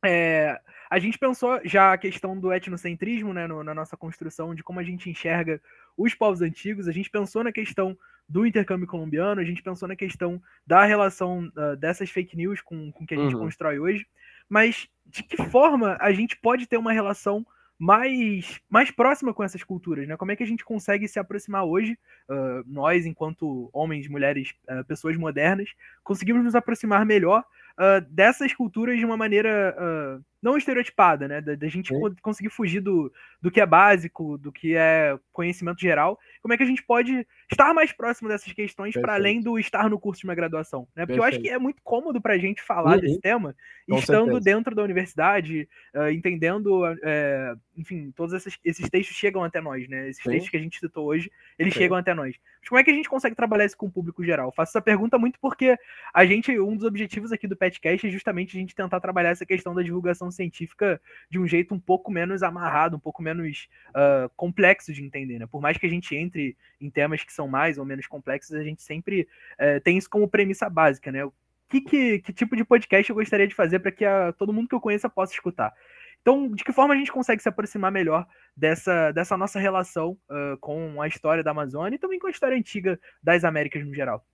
[0.04, 0.60] é,
[0.90, 4.80] a gente pensou já a questão do etnocentrismo né, no, na nossa construção, de como
[4.80, 5.62] a gente enxerga
[5.96, 9.96] os povos antigos, a gente pensou na questão do intercâmbio colombiano, a gente pensou na
[9.96, 13.42] questão da relação uh, dessas fake news com o que a gente uhum.
[13.42, 14.08] constrói hoje,
[14.48, 17.46] mas de que forma a gente pode ter uma relação
[17.80, 20.18] mais, mais próxima com essas culturas, né?
[20.18, 21.98] Como é que a gente consegue se aproximar hoje,
[22.30, 25.70] uh, nós, enquanto homens, mulheres, uh, pessoas modernas,
[26.04, 31.42] conseguimos nos aproximar melhor uh, dessas culturas de uma maneira não estereotipada, né?
[31.42, 32.16] Da, da gente Sim.
[32.22, 33.12] conseguir fugir do,
[33.42, 36.20] do que é básico, do que é conhecimento geral.
[36.42, 39.90] Como é que a gente pode estar mais próximo dessas questões para além do estar
[39.90, 41.06] no curso de uma graduação, né?
[41.06, 41.22] Porque Perfeito.
[41.22, 43.02] eu acho que é muito cômodo para a gente falar uhum.
[43.02, 43.56] desse tema,
[43.90, 44.42] Com estando certeza.
[44.42, 50.10] dentro da universidade, uh, entendendo, uh, enfim, todos esses, esses textos chegam até nós, né?
[50.10, 50.32] Esses Sim.
[50.32, 51.82] textos que a gente citou hoje, eles Sim.
[51.82, 52.36] chegam até nós.
[52.62, 54.52] Mas como é que a gente consegue trabalhar isso com o público geral?
[54.52, 55.78] faço essa pergunta muito porque
[56.14, 59.46] a gente, um dos objetivos aqui do Petcast é justamente a gente tentar trabalhar essa
[59.46, 64.30] questão da divulgação científica de um jeito um pouco menos amarrado, um pouco menos uh,
[64.36, 65.48] complexo de entender, né?
[65.48, 68.64] Por mais que a gente entre em temas que são mais ou menos complexos, a
[68.64, 71.28] gente sempre uh, tem isso como premissa básica, né?
[71.70, 74.68] Que, que, que, tipo de podcast eu gostaria de fazer para que a, todo mundo
[74.68, 75.74] que eu conheça possa escutar?
[76.22, 80.58] Então, de que forma a gente consegue se aproximar melhor dessa, dessa nossa relação uh,
[80.60, 84.26] com a história da Amazônia e também com a história antiga das Américas no geral?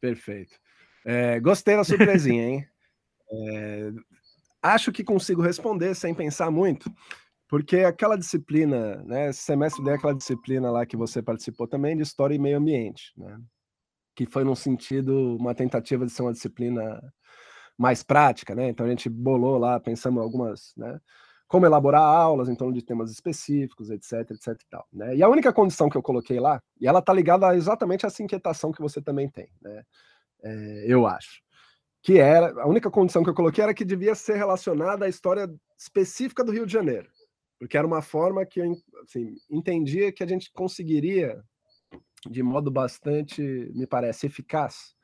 [0.00, 0.58] Perfeito.
[1.04, 2.68] É, gostei da surpresinha, hein?
[3.32, 3.92] É,
[4.62, 6.92] acho que consigo responder sem pensar muito,
[7.48, 9.30] porque aquela disciplina, né?
[9.30, 13.12] Esse semestre deu aquela disciplina lá que você participou também de História e Meio Ambiente,
[13.16, 13.38] né?
[14.14, 17.00] Que foi num sentido, uma tentativa de ser uma disciplina
[17.78, 18.68] mais prática, né?
[18.68, 21.00] Então a gente bolou lá, pensamos algumas, né?
[21.50, 24.86] como elaborar aulas em torno de temas específicos, etc, etc e tal.
[24.92, 25.16] Né?
[25.16, 28.22] E a única condição que eu coloquei lá, e ela está ligada exatamente a essa
[28.22, 29.82] inquietação que você também tem, né?
[30.42, 31.42] É, eu acho,
[32.02, 35.52] que era a única condição que eu coloquei era que devia ser relacionada à história
[35.78, 37.08] específica do Rio de Janeiro,
[37.58, 41.42] porque era uma forma que eu assim, entendia que a gente conseguiria,
[42.28, 43.42] de modo bastante,
[43.74, 44.94] me parece, eficaz,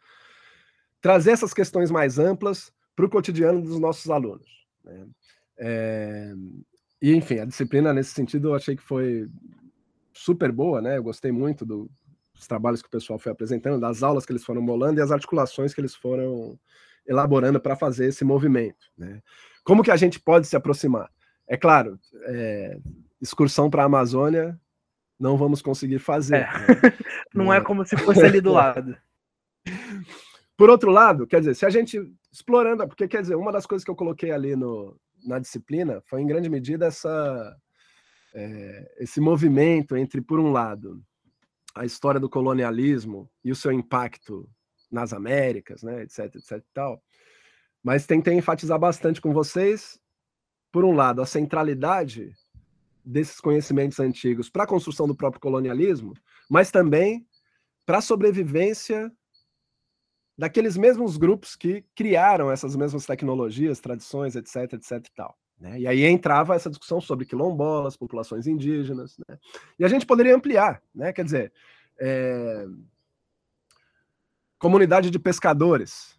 [1.01, 4.49] trazer essas questões mais amplas para o cotidiano dos nossos alunos.
[4.83, 5.07] Né?
[5.59, 6.33] É,
[7.01, 9.29] e, enfim, a disciplina, nesse sentido, eu achei que foi
[10.13, 10.97] super boa, né?
[10.97, 11.91] Eu gostei muito do,
[12.37, 15.11] dos trabalhos que o pessoal foi apresentando, das aulas que eles foram bolando e as
[15.11, 16.59] articulações que eles foram
[17.07, 19.23] elaborando para fazer esse movimento, né?
[19.65, 21.11] Como que a gente pode se aproximar?
[21.49, 22.79] É claro, é,
[23.21, 24.59] excursão para a Amazônia
[25.19, 26.37] não vamos conseguir fazer.
[26.37, 26.41] É.
[26.43, 26.47] Né?
[27.35, 28.97] não é como se fosse ali do lado.
[30.57, 32.01] Por outro lado, quer dizer, se a gente
[32.33, 36.21] explorando, porque quer dizer, uma das coisas que eu coloquei ali no, na disciplina foi
[36.21, 37.57] em grande medida essa,
[38.35, 41.03] é, esse movimento entre, por um lado,
[41.77, 44.49] a história do colonialismo e o seu impacto
[44.91, 47.03] nas Américas, né, etc, etc tal.
[47.83, 50.01] Mas tentei enfatizar bastante com vocês,
[50.73, 52.33] por um lado, a centralidade
[53.05, 56.15] desses conhecimentos antigos para a construção do próprio colonialismo,
[56.51, 57.27] mas também
[57.85, 59.13] para a sobrevivência
[60.37, 65.39] daqueles mesmos grupos que criaram essas mesmas tecnologias, tradições, etc, etc e tal.
[65.59, 65.81] Né?
[65.81, 69.39] E aí entrava essa discussão sobre quilombolas, populações indígenas, né?
[69.79, 71.13] e a gente poderia ampliar, né?
[71.13, 71.53] quer dizer,
[71.99, 72.67] é...
[74.59, 76.15] comunidade de pescadores,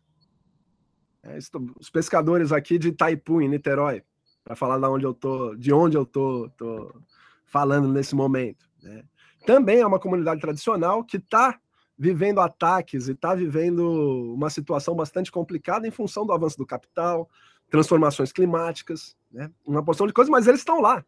[1.24, 1.38] É,
[1.80, 4.02] os pescadores aqui de Itaipu, em Niterói,
[4.44, 7.02] para falar da onde eu tô, de onde eu tô, tô
[7.46, 8.66] falando nesse momento.
[8.82, 9.04] né?
[9.46, 11.60] Também é uma comunidade tradicional que está
[11.98, 17.30] vivendo ataques e está vivendo uma situação bastante complicada em função do avanço do capital,
[17.70, 19.50] transformações climáticas, né?
[19.66, 21.04] uma porção de coisas, mas eles estão lá.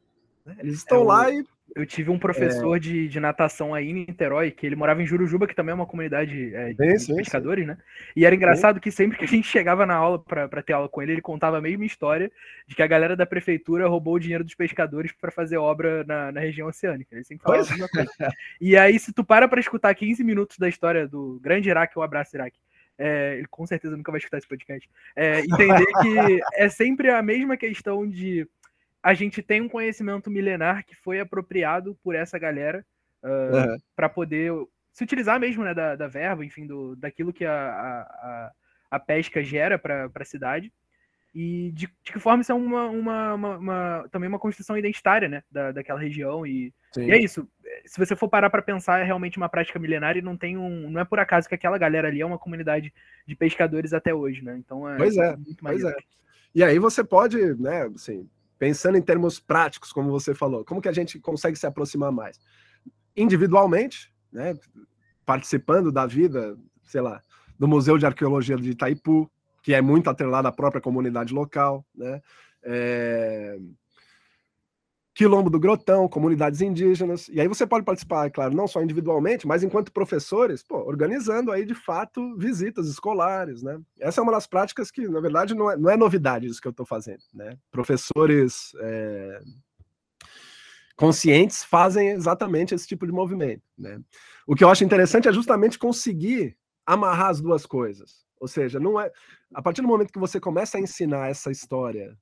[0.46, 0.56] né?
[0.60, 1.44] Eles estão É, lá e
[1.76, 2.80] Eu tive um professor É.
[2.80, 5.86] de, de natação aí em Niterói, que ele morava em Jurujuba, que também é uma
[5.86, 7.78] comunidade é, de pescadores, né?
[8.16, 11.00] E era engraçado que sempre que a gente chegava na aula para ter aula com
[11.00, 12.32] ele, ele contava a mesma história
[12.68, 16.32] de que a galera da prefeitura roubou o dinheiro dos pescadores para fazer obra na,
[16.32, 17.14] na região oceânica.
[17.16, 18.34] Ele sempre falava a mesma coisa.
[18.60, 22.02] E aí, se tu para para escutar 15 minutos da história do grande Iraque, o
[22.02, 22.58] abraço Iraque,
[23.00, 27.22] é, ele com certeza nunca vai escutar esse podcast, é, entender que é sempre a
[27.24, 28.48] mesma questão de
[29.02, 32.86] a gente tem um conhecimento milenar que foi apropriado por essa galera
[33.24, 33.78] Aham.
[33.96, 34.52] para poder
[34.92, 38.52] se utilizar mesmo né, da, da verba, enfim, do, daquilo que a, a-
[38.92, 40.74] a pesca gera para a cidade.
[41.34, 45.30] E de, de que forma isso é uma, uma, uma- uma- também uma construção identitária
[45.30, 46.46] né, da, daquela região.
[46.46, 47.48] E, e é isso.
[47.86, 50.90] Se você for parar para pensar, é realmente uma prática milenar e não tem um.
[50.90, 52.92] Não é por acaso que aquela galera ali é uma comunidade
[53.28, 54.58] de pescadores até hoje, né?
[54.58, 55.90] Então é, Pois é, muito Pois maneiro.
[56.00, 56.04] é.
[56.56, 58.28] E aí você pode, né, assim,
[58.58, 62.40] pensando em termos práticos, como você falou, como que a gente consegue se aproximar mais?
[63.16, 64.56] Individualmente, né,
[65.26, 67.22] participando da vida, sei lá,
[67.58, 69.30] do Museu de Arqueologia de Itaipu,
[69.62, 72.22] que é muito atrelado à própria comunidade local, né?
[72.64, 73.58] É,
[75.20, 77.28] Quilombo do Grotão, comunidades indígenas.
[77.28, 81.52] E aí você pode participar, é claro, não só individualmente, mas enquanto professores, pô, organizando
[81.52, 83.82] aí de fato visitas escolares, né?
[84.00, 86.70] Essa é uma das práticas que, na verdade, não é, não é novidade isso que
[86.70, 87.58] eu estou fazendo, né?
[87.70, 89.42] Professores é,
[90.96, 94.00] conscientes fazem exatamente esse tipo de movimento, né?
[94.48, 96.56] O que eu acho interessante é justamente conseguir
[96.86, 98.26] amarrar as duas coisas.
[98.40, 99.12] Ou seja, não é
[99.54, 102.18] a partir do momento que você começa a ensinar essa história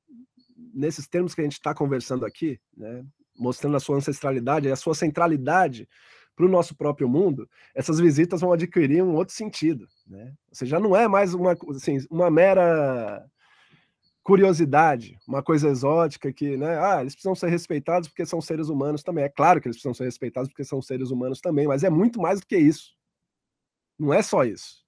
[0.73, 3.05] nesses termos que a gente está conversando aqui, né,
[3.37, 5.87] mostrando a sua ancestralidade e a sua centralidade
[6.35, 9.87] para o nosso próprio mundo, essas visitas vão adquirir um outro sentido.
[10.05, 10.33] Né?
[10.49, 13.25] Ou seja, já não é mais uma, assim, uma mera
[14.23, 19.01] curiosidade, uma coisa exótica que, né, ah, eles precisam ser respeitados porque são seres humanos
[19.01, 19.23] também.
[19.23, 22.21] É claro que eles precisam ser respeitados porque são seres humanos também, mas é muito
[22.21, 22.95] mais do que isso.
[23.97, 24.85] Não é só isso.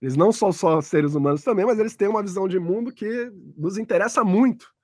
[0.00, 3.30] Eles não são só seres humanos também, mas eles têm uma visão de mundo que
[3.56, 4.74] nos interessa muito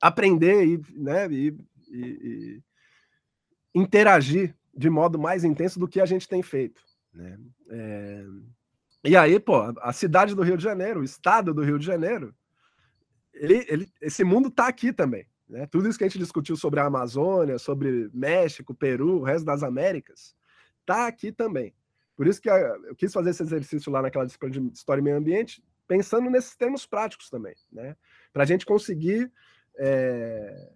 [0.00, 1.56] aprender e, né, e,
[1.88, 2.62] e, e
[3.74, 6.80] interagir de modo mais intenso do que a gente tem feito.
[7.12, 7.38] Né?
[7.70, 8.24] É...
[9.04, 12.34] E aí, pô, a cidade do Rio de Janeiro, o estado do Rio de Janeiro,
[13.32, 15.26] ele, ele, esse mundo está aqui também.
[15.48, 15.66] Né?
[15.66, 19.62] Tudo isso que a gente discutiu sobre a Amazônia, sobre México, Peru, o resto das
[19.62, 20.34] Américas,
[20.80, 21.74] está aqui também.
[22.18, 25.18] Por isso que eu quis fazer esse exercício lá naquela disciplina de História e Meio
[25.18, 27.96] Ambiente, pensando nesses termos práticos também, né?
[28.32, 29.32] Para a gente conseguir
[29.76, 30.68] é,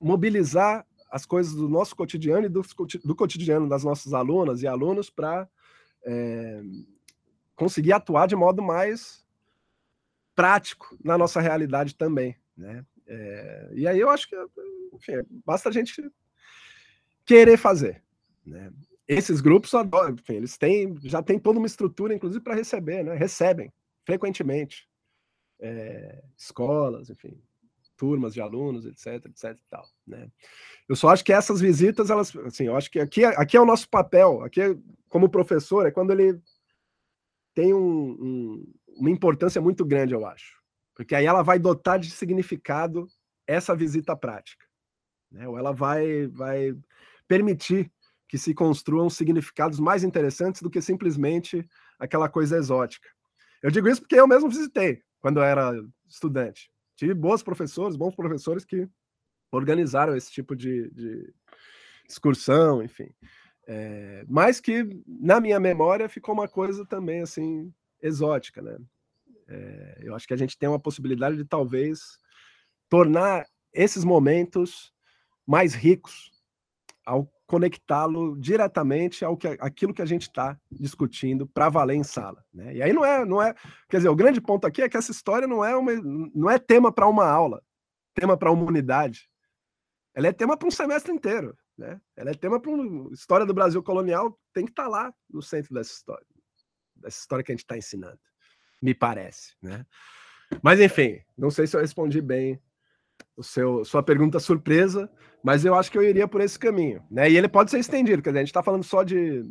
[0.00, 2.62] mobilizar as coisas do nosso cotidiano e do,
[3.04, 5.46] do cotidiano das nossas alunas e alunos para
[6.02, 6.62] é,
[7.54, 9.26] conseguir atuar de modo mais
[10.34, 12.82] prático na nossa realidade também, né?
[13.06, 14.36] É, e aí eu acho que
[14.94, 16.02] enfim, basta a gente
[17.26, 18.02] querer fazer,
[18.42, 18.72] né?
[19.06, 23.14] Esses grupos adoram, enfim, eles têm, já tem toda uma estrutura, inclusive, para receber, né?
[23.14, 23.72] Recebem
[24.04, 24.88] frequentemente
[25.60, 27.40] é, escolas, enfim,
[27.96, 30.30] turmas de alunos, etc, etc tal, né?
[30.88, 33.66] Eu só acho que essas visitas, elas, assim, eu acho que aqui, aqui é o
[33.66, 34.76] nosso papel, aqui é,
[35.08, 36.40] como professor, é quando ele
[37.54, 40.60] tem um, um, uma importância muito grande, eu acho,
[40.94, 43.06] porque aí ela vai dotar de significado
[43.46, 44.64] essa visita prática,
[45.30, 45.46] né?
[45.46, 46.74] Ou ela vai, vai
[47.28, 47.90] permitir
[48.28, 51.68] que se construam significados mais interessantes do que simplesmente
[51.98, 53.08] aquela coisa exótica.
[53.62, 55.72] Eu digo isso porque eu mesmo visitei quando eu era
[56.06, 56.70] estudante.
[56.96, 58.88] Tive bons professores, bons professores que
[59.50, 61.32] organizaram esse tipo de, de
[62.08, 63.08] excursão, enfim.
[63.66, 67.72] É, mas que na minha memória ficou uma coisa também assim
[68.02, 68.76] exótica, né?
[69.48, 72.18] É, eu acho que a gente tem uma possibilidade de talvez
[72.88, 74.92] tornar esses momentos
[75.46, 76.30] mais ricos
[77.04, 82.44] ao conectá-lo diretamente ao que aquilo que a gente está discutindo para valer em sala,
[82.52, 82.74] né?
[82.74, 83.54] E aí não é, não é,
[83.88, 85.92] quer dizer, o grande ponto aqui é que essa história não é uma,
[86.34, 87.62] não é tema para uma aula,
[88.12, 89.30] tema para uma unidade.
[90.12, 92.00] Ela é tema para um semestre inteiro, né?
[92.16, 95.40] Ela é tema para uma história do Brasil colonial, tem que estar tá lá no
[95.40, 96.26] centro dessa história,
[96.96, 98.18] dessa história que a gente está ensinando,
[98.82, 99.86] me parece, né?
[100.60, 102.60] Mas enfim, não sei se eu respondi bem
[103.36, 105.10] o seu sua pergunta surpresa,
[105.42, 107.30] mas eu acho que eu iria por esse caminho, né?
[107.30, 109.42] E ele pode ser estendido, quer dizer, a gente está falando só de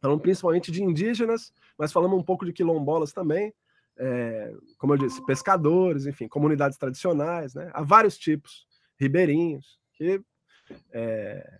[0.00, 3.52] falando principalmente de indígenas, mas falando um pouco de quilombolas também.
[3.98, 7.70] é, como eu disse, pescadores, enfim, comunidades tradicionais, né?
[7.72, 8.66] Há vários tipos,
[8.98, 10.20] ribeirinhos, que
[10.92, 11.58] é,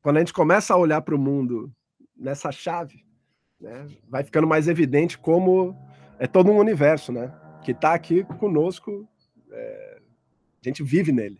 [0.00, 1.72] quando a gente começa a olhar para o mundo
[2.16, 3.04] nessa chave,
[3.60, 5.76] né, vai ficando mais evidente como
[6.18, 7.34] é todo um universo, né?
[7.64, 9.08] Que está aqui conosco,
[9.50, 9.85] é,
[10.68, 11.38] a gente vive nele.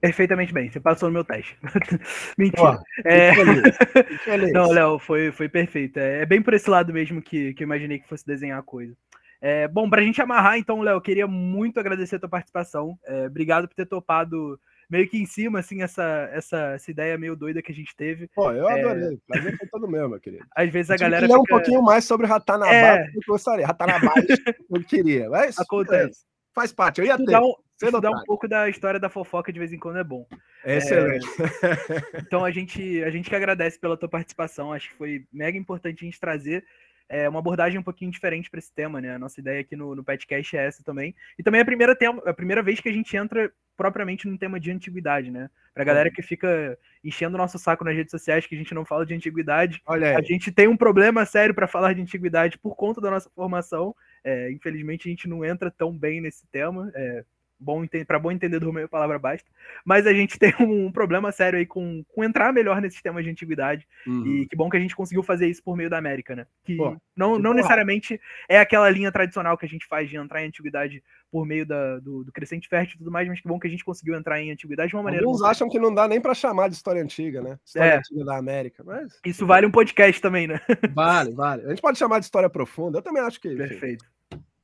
[0.00, 1.56] Perfeitamente bem, você passou no meu teste.
[2.38, 2.80] Mentira.
[3.04, 3.32] é...
[4.52, 5.98] Não, Léo, foi, foi perfeito.
[5.98, 8.62] É, é, bem por esse lado mesmo que, que eu imaginei que fosse desenhar a
[8.62, 8.96] coisa.
[9.40, 12.96] É, bom, para a gente amarrar, então, Léo, queria muito agradecer a tua participação.
[13.04, 14.58] É, obrigado por ter topado
[14.88, 18.28] meio que em cima, assim, essa, essa, essa ideia meio doida que a gente teve.
[18.34, 18.80] Pô, eu é...
[18.80, 19.18] adorei.
[19.26, 20.44] Prazer foi todo meu, meu querido.
[20.56, 21.26] Às vezes a eu galera.
[21.26, 21.38] Fica...
[21.38, 23.06] um pouquinho mais sobre Ratanabá, é...
[23.08, 23.66] eu gostaria.
[23.66, 24.12] Ratanabá,
[24.70, 25.28] eu queria.
[25.28, 26.27] Mas, Acontece.
[26.58, 27.46] Faz parte, eu ia estudar ter.
[27.46, 30.26] Um, estudar um pouco da história da fofoca de vez em quando é bom.
[30.64, 31.24] É excelente.
[31.40, 35.56] É, então a gente, a gente que agradece pela tua participação, acho que foi mega
[35.56, 36.64] importante a gente trazer
[37.08, 39.14] é, uma abordagem um pouquinho diferente para esse tema, né?
[39.14, 41.14] A nossa ideia aqui no, no podcast é essa também.
[41.38, 44.36] E também é a primeira, tema, a primeira vez que a gente entra propriamente num
[44.36, 45.48] tema de antiguidade, né?
[45.72, 48.84] Pra galera que fica enchendo o nosso saco nas redes sociais que a gente não
[48.84, 49.80] fala de antiguidade.
[49.86, 53.30] Olha a gente tem um problema sério para falar de antiguidade por conta da nossa
[53.30, 53.94] formação.
[54.28, 56.90] É, infelizmente a gente não entra tão bem nesse tema.
[56.94, 57.24] É,
[57.58, 59.50] bom para bom entendedor meio palavra basta,
[59.84, 63.30] mas a gente tem um, problema sério aí com, com entrar melhor nesses temas de
[63.30, 64.26] antiguidade uhum.
[64.26, 66.46] e que bom que a gente conseguiu fazer isso por meio da América, né?
[66.64, 70.16] Que Pô, não, que não necessariamente é aquela linha tradicional que a gente faz de
[70.16, 73.48] entrar em antiguidade por meio da, do, do, crescente fértil e tudo mais, mas que
[73.48, 75.26] bom que a gente conseguiu entrar em antiguidade de uma maneira.
[75.26, 77.58] Alguns acham que não dá nem para chamar de história antiga, né?
[77.64, 77.98] História é.
[77.98, 80.60] antiga da América, mas isso vale um podcast também, né?
[80.94, 81.66] Vale, vale.
[81.66, 82.98] A gente pode chamar de história profunda.
[82.98, 83.54] Eu também acho que.
[83.54, 84.04] Perfeito.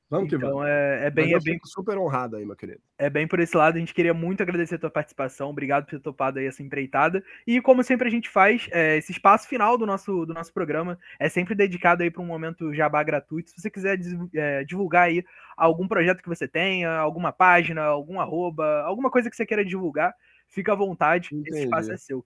[0.09, 0.67] Vamos que então, vamos.
[0.67, 2.81] É, é bem, é bem super honrado aí, meu querido.
[2.99, 3.77] É bem por esse lado.
[3.77, 5.51] A gente queria muito agradecer a tua participação.
[5.51, 7.25] Obrigado por ter topado aí essa empreitada.
[7.47, 10.99] E como sempre a gente faz, é, esse espaço final do nosso, do nosso programa
[11.19, 13.51] é sempre dedicado aí para um momento jabá gratuito.
[13.51, 13.99] Se você quiser
[14.35, 15.25] é, divulgar aí
[15.57, 20.15] algum projeto que você tenha, alguma página, algum arroba, alguma coisa que você queira divulgar,
[20.49, 21.31] fica à vontade.
[21.33, 21.51] Entendi.
[21.51, 22.25] Esse espaço é seu.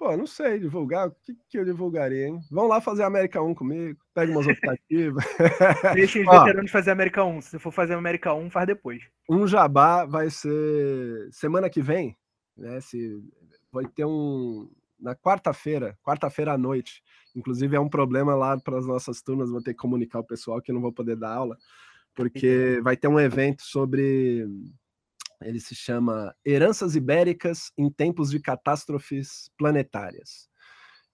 [0.00, 1.08] Pô, não sei divulgar.
[1.08, 2.40] O que, que eu divulgaria, hein?
[2.50, 5.22] Vão lá fazer América 1 comigo, pega umas optativas.
[5.92, 7.42] Deixa os veteranos fazer América 1.
[7.42, 9.02] Se for fazer América 1, faz depois.
[9.28, 12.16] Um jabá vai ser semana que vem,
[12.56, 12.80] né?
[12.80, 13.22] Se
[13.70, 17.02] vai ter um na quarta-feira, quarta-feira à noite.
[17.36, 20.62] Inclusive é um problema lá para as nossas turmas, vou ter que comunicar o pessoal
[20.62, 21.58] que não vou poder dar aula,
[22.14, 24.48] porque vai ter um evento sobre
[25.42, 30.48] ele se chama Heranças Ibéricas em Tempos de Catástrofes Planetárias.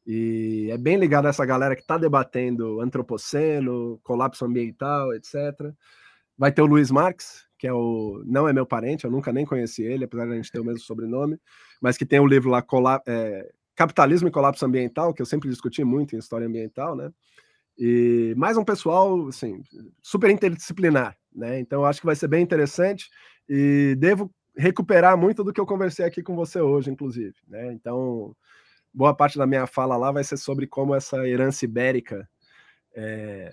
[0.06, 5.34] E é bem ligado a essa galera que está debatendo antropoceno, colapso ambiental, etc.
[6.38, 9.44] Vai ter o Luiz Marx, que é o não é meu parente, eu nunca nem
[9.44, 11.40] conheci ele, apesar de a gente ter o mesmo sobrenome,
[11.80, 12.64] mas que tem um livro lá,
[13.06, 17.10] é, Capitalismo e Colapso Ambiental, que eu sempre discuti muito em história ambiental, né?
[17.78, 19.60] E mais um pessoal, assim,
[20.00, 21.58] super interdisciplinar, né?
[21.58, 23.10] Então eu acho que vai ser bem interessante
[23.48, 27.34] e devo recuperar muito do que eu conversei aqui com você hoje, inclusive.
[27.46, 27.72] Né?
[27.72, 28.34] Então,
[28.92, 32.28] boa parte da minha fala lá vai ser sobre como essa herança ibérica.
[32.94, 33.52] É...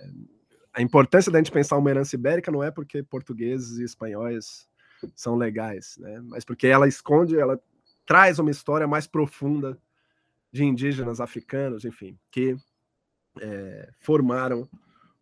[0.72, 4.66] A importância da gente pensar uma herança ibérica não é porque portugueses e espanhóis
[5.14, 6.20] são legais, né?
[6.24, 7.60] mas porque ela esconde, ela
[8.06, 9.78] traz uma história mais profunda
[10.50, 12.56] de indígenas africanos, enfim, que
[13.40, 14.68] é, formaram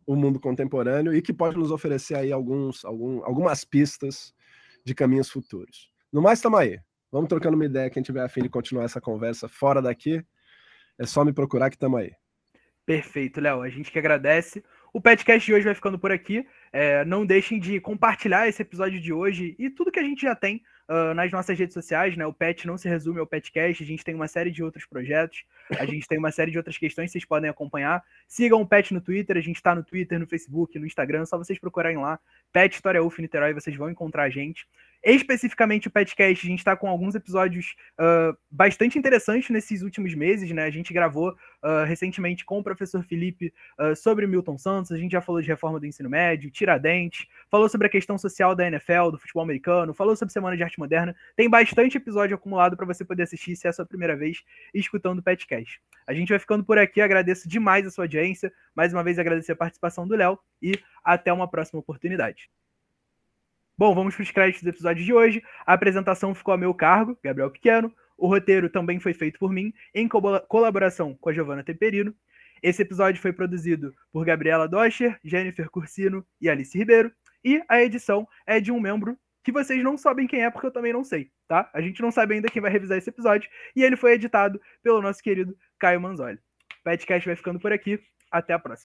[0.06, 4.34] o mundo contemporâneo e que pode nos oferecer aí alguns, algum, algumas pistas
[4.84, 5.90] de caminhos futuros.
[6.12, 6.78] No mais, estamos aí.
[7.10, 7.90] Vamos trocando uma ideia.
[7.90, 10.24] Quem tiver afim de continuar essa conversa fora daqui,
[10.98, 12.12] é só me procurar que estamos aí.
[12.84, 13.62] Perfeito, Léo.
[13.62, 14.64] A gente que agradece.
[14.92, 16.46] O podcast de hoje vai ficando por aqui.
[16.72, 20.34] É, não deixem de compartilhar esse episódio de hoje e tudo que a gente já
[20.34, 22.26] tem uh, nas nossas redes sociais, né?
[22.26, 25.44] O Pet não se resume ao Petcast, a gente tem uma série de outros projetos,
[25.78, 28.02] a gente tem uma série de outras questões que vocês podem acompanhar.
[28.26, 31.38] Sigam o Pet no Twitter, a gente está no Twitter, no Facebook, no Instagram, só
[31.38, 32.18] vocês procurarem lá,
[32.52, 34.66] Pet História UF Niterói, vocês vão encontrar a gente.
[35.04, 40.48] Especificamente o Petcast, a gente está com alguns episódios uh, bastante interessantes nesses últimos meses,
[40.52, 40.62] né?
[40.62, 45.10] A gente gravou uh, recentemente com o professor Felipe uh, sobre Milton Santos, a gente
[45.10, 49.10] já falou de reforma do ensino médio, Tiradentes, falou sobre a questão social da NFL,
[49.10, 51.16] do futebol americano, falou sobre Semana de Arte Moderna.
[51.34, 55.18] Tem bastante episódio acumulado para você poder assistir se é a sua primeira vez escutando
[55.18, 55.80] o Petcast.
[56.06, 59.52] A gente vai ficando por aqui, agradeço demais a sua audiência, mais uma vez agradecer
[59.52, 62.50] a participação do Léo e até uma próxima oportunidade.
[63.76, 65.42] Bom, vamos para os créditos do episódio de hoje.
[65.66, 67.92] A apresentação ficou a meu cargo, Gabriel Pequeno.
[68.16, 72.14] O roteiro também foi feito por mim, em colaboração com a Giovanna Temperino.
[72.62, 77.10] Esse episódio foi produzido por Gabriela Doscher, Jennifer Cursino e Alice Ribeiro.
[77.44, 80.70] E a edição é de um membro que vocês não sabem quem é, porque eu
[80.70, 81.68] também não sei, tá?
[81.74, 83.50] A gente não sabe ainda quem vai revisar esse episódio.
[83.74, 86.36] E ele foi editado pelo nosso querido Caio Manzoli.
[86.36, 87.98] O podcast vai ficando por aqui.
[88.32, 88.80] Até a próxima.